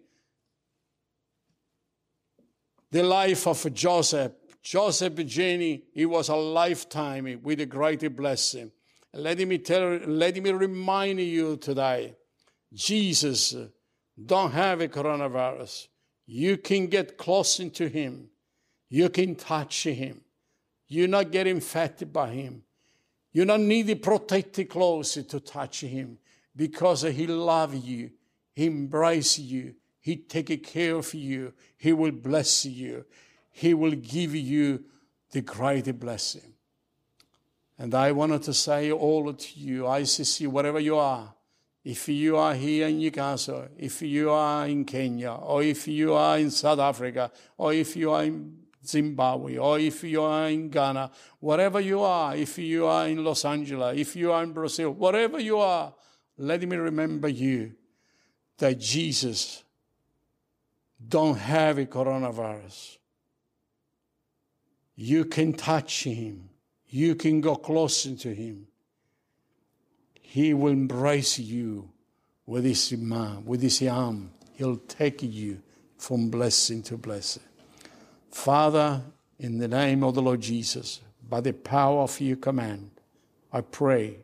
the 2.92 3.04
life 3.04 3.48
of 3.48 3.74
Joseph 3.74 4.34
Joseph 4.62 5.16
Jenny, 5.26 5.84
it 5.96 6.06
was 6.06 6.30
a 6.30 6.36
lifetime 6.36 7.40
with 7.42 7.62
a 7.62 7.66
great 7.66 8.16
blessing. 8.16 8.72
Let 9.14 9.40
me 9.40 9.58
tell, 9.58 9.98
let 10.06 10.36
me 10.36 10.52
remind 10.52 11.20
you 11.20 11.58
today, 11.58 12.16
Jesus 12.74 13.56
don't 14.24 14.52
have 14.52 14.82
a 14.82 14.88
coronavirus. 14.88 15.88
You 16.28 16.58
can 16.58 16.88
get 16.88 17.18
close 17.18 17.60
into 17.60 17.88
him. 17.88 18.30
You 18.90 19.10
can 19.10 19.36
touch 19.36 19.86
him. 19.86 20.22
You're 20.88 21.08
not 21.08 21.32
getting 21.32 21.56
infected 21.56 22.12
by 22.12 22.30
him. 22.30 22.64
You 23.32 23.46
don't 23.46 23.68
need 23.68 23.88
to 23.88 23.96
protect 23.96 24.70
close 24.70 25.14
to 25.14 25.40
touch 25.40 25.82
him 25.82 26.18
because 26.56 27.04
he 27.04 27.28
love 27.28 27.76
you. 27.76 28.12
He 28.56 28.66
embrace 28.66 29.38
you. 29.40 29.76
He 30.02 30.18
take 30.18 30.64
care 30.64 30.96
of 30.96 31.14
you. 31.14 31.54
He 31.78 31.94
will 31.94 32.12
bless 32.12 32.66
you. 32.66 33.06
He 33.52 33.74
will 33.74 33.92
give 33.92 34.36
you 34.36 34.84
the 35.32 35.42
great 35.42 36.00
blessing. 36.00 36.54
And 37.78 37.94
I 37.94 38.12
wanted 38.12 38.44
to 38.44 38.54
say 38.54 38.92
all 38.92 39.32
to 39.32 39.60
you, 39.60 39.84
ICC, 39.84 40.48
wherever 40.48 40.80
you 40.80 40.98
are, 40.98 41.34
if 41.84 42.10
you 42.10 42.36
are 42.36 42.54
here 42.54 42.88
in 42.88 42.98
Newcastle, 43.00 43.70
if 43.78 44.02
you 44.02 44.32
are 44.32 44.68
in 44.68 44.84
Kenya, 44.84 45.32
or 45.32 45.64
if 45.64 45.88
you 45.88 46.14
are 46.14 46.38
in 46.38 46.52
South 46.52 46.80
Africa, 46.80 47.32
or 47.58 47.74
if 47.74 47.96
you 47.96 48.12
are 48.12 48.24
in 48.24 48.59
Zimbabwe, 48.86 49.58
or 49.58 49.80
if 49.80 50.04
you 50.04 50.22
are 50.22 50.50
in 50.50 50.70
Ghana, 50.70 51.12
wherever 51.40 51.80
you 51.80 52.02
are, 52.02 52.36
if 52.36 52.58
you 52.58 52.86
are 52.86 53.08
in 53.08 53.24
Los 53.24 53.44
Angeles, 53.46 53.98
if 53.98 54.16
you 54.16 54.32
are 54.32 54.44
in 54.44 54.54
Brazil, 54.54 54.92
wherever 54.92 55.40
you 55.40 55.58
are, 55.58 55.94
let 56.38 56.62
me 56.62 56.78
remember 56.78 57.28
you 57.28 57.74
that 58.58 58.80
Jesus 58.80 59.64
don't 61.08 61.38
have 61.38 61.78
a 61.78 61.86
coronavirus. 61.86 62.98
You 64.96 65.26
can 65.26 65.54
touch 65.54 66.04
him. 66.04 66.50
You 66.88 67.16
can 67.16 67.42
go 67.42 67.56
closer 67.56 68.16
to 68.16 68.34
him. 68.34 68.68
He 70.20 70.54
will 70.54 70.74
embrace 70.74 71.40
you 71.40 71.90
with 72.46 72.66
his 72.66 72.94
arm, 72.94 73.46
with 73.46 73.62
his 73.62 73.82
arm. 73.84 74.32
He'll 74.54 74.78
take 74.78 75.24
you 75.24 75.62
from 75.98 76.30
blessing 76.30 76.84
to 76.84 76.98
blessing. 76.98 77.44
Father, 78.32 79.02
in 79.40 79.58
the 79.58 79.68
name 79.68 80.04
of 80.04 80.16
the 80.16 80.22
Lord 80.22 80.42
Jesus, 80.42 81.02
by 81.28 81.42
the 81.42 81.54
power 81.54 82.02
of 82.02 82.20
your 82.20 82.38
command, 82.38 82.92
I 83.52 83.62
pray 83.62 84.18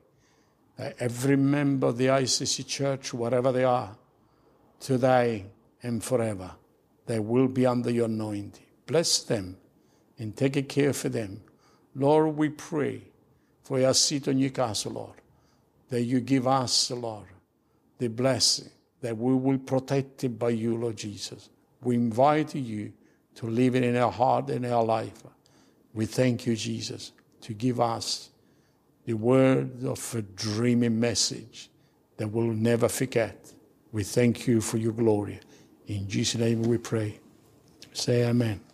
that 0.78 0.96
every 1.00 1.36
member 1.36 1.88
of 1.88 1.98
the 1.98 2.08
ICC 2.08 2.68
church, 2.68 3.13
wherever 3.13 3.52
they 3.52 3.63
are, 3.63 3.96
today 4.80 5.46
and 5.82 6.04
forever, 6.04 6.52
they 7.06 7.20
will 7.20 7.48
be 7.48 7.65
under 7.65 7.89
your 7.89 8.06
anointing. 8.06 8.65
Bless 8.86 9.24
them 9.24 9.58
and 10.18 10.36
take 10.36 10.68
care 10.70 10.94
for 10.94 11.10
them. 11.10 11.41
Lord, 11.96 12.36
we 12.36 12.50
pray 12.50 13.02
for 13.63 13.80
your 13.80 13.94
seat 13.94 14.28
on 14.28 14.38
Newcastle, 14.38 14.94
Lord, 14.94 15.22
that 15.89 16.04
you 16.04 16.20
give 16.20 16.48
us, 16.48 16.91
Lord, 16.91 17.28
the 17.98 18.08
blessing 18.08 18.70
that 19.02 19.18
we 19.18 19.34
will 19.34 19.58
protect 19.60 20.24
it 20.24 20.38
by 20.39 20.50
you, 20.50 20.78
Lord 20.78 20.98
Jesus. 20.98 21.50
We 21.82 21.96
invite 21.96 22.56
you 22.56 22.91
to 23.36 23.48
live 23.48 23.76
it 23.76 23.84
in 23.84 23.95
our 23.95 24.12
heart 24.12 24.50
and 24.50 24.65
our 24.65 24.84
life. 24.84 25.24
We 25.93 26.06
thank 26.06 26.45
you, 26.45 26.56
Jesus, 26.56 27.12
to 27.41 27.54
give 27.54 27.80
us 27.80 28.30
the 29.06 29.13
word 29.13 29.84
of 29.84 30.15
a 30.15 30.21
dreaming 30.21 31.00
message 31.00 31.69
that 32.17 32.28
we'll 32.28 32.48
never 32.48 32.88
forget. 32.89 33.54
We 33.91 34.04
thank 34.04 34.48
you 34.48 34.62
for 34.62 34.78
your 34.78 34.93
glory. 34.93 35.39
In 35.88 36.08
Jesus' 36.08 36.39
name 36.39 36.63
we 36.63 36.78
pray. 36.78 37.19
Say 37.93 38.26
amen. 38.26 38.64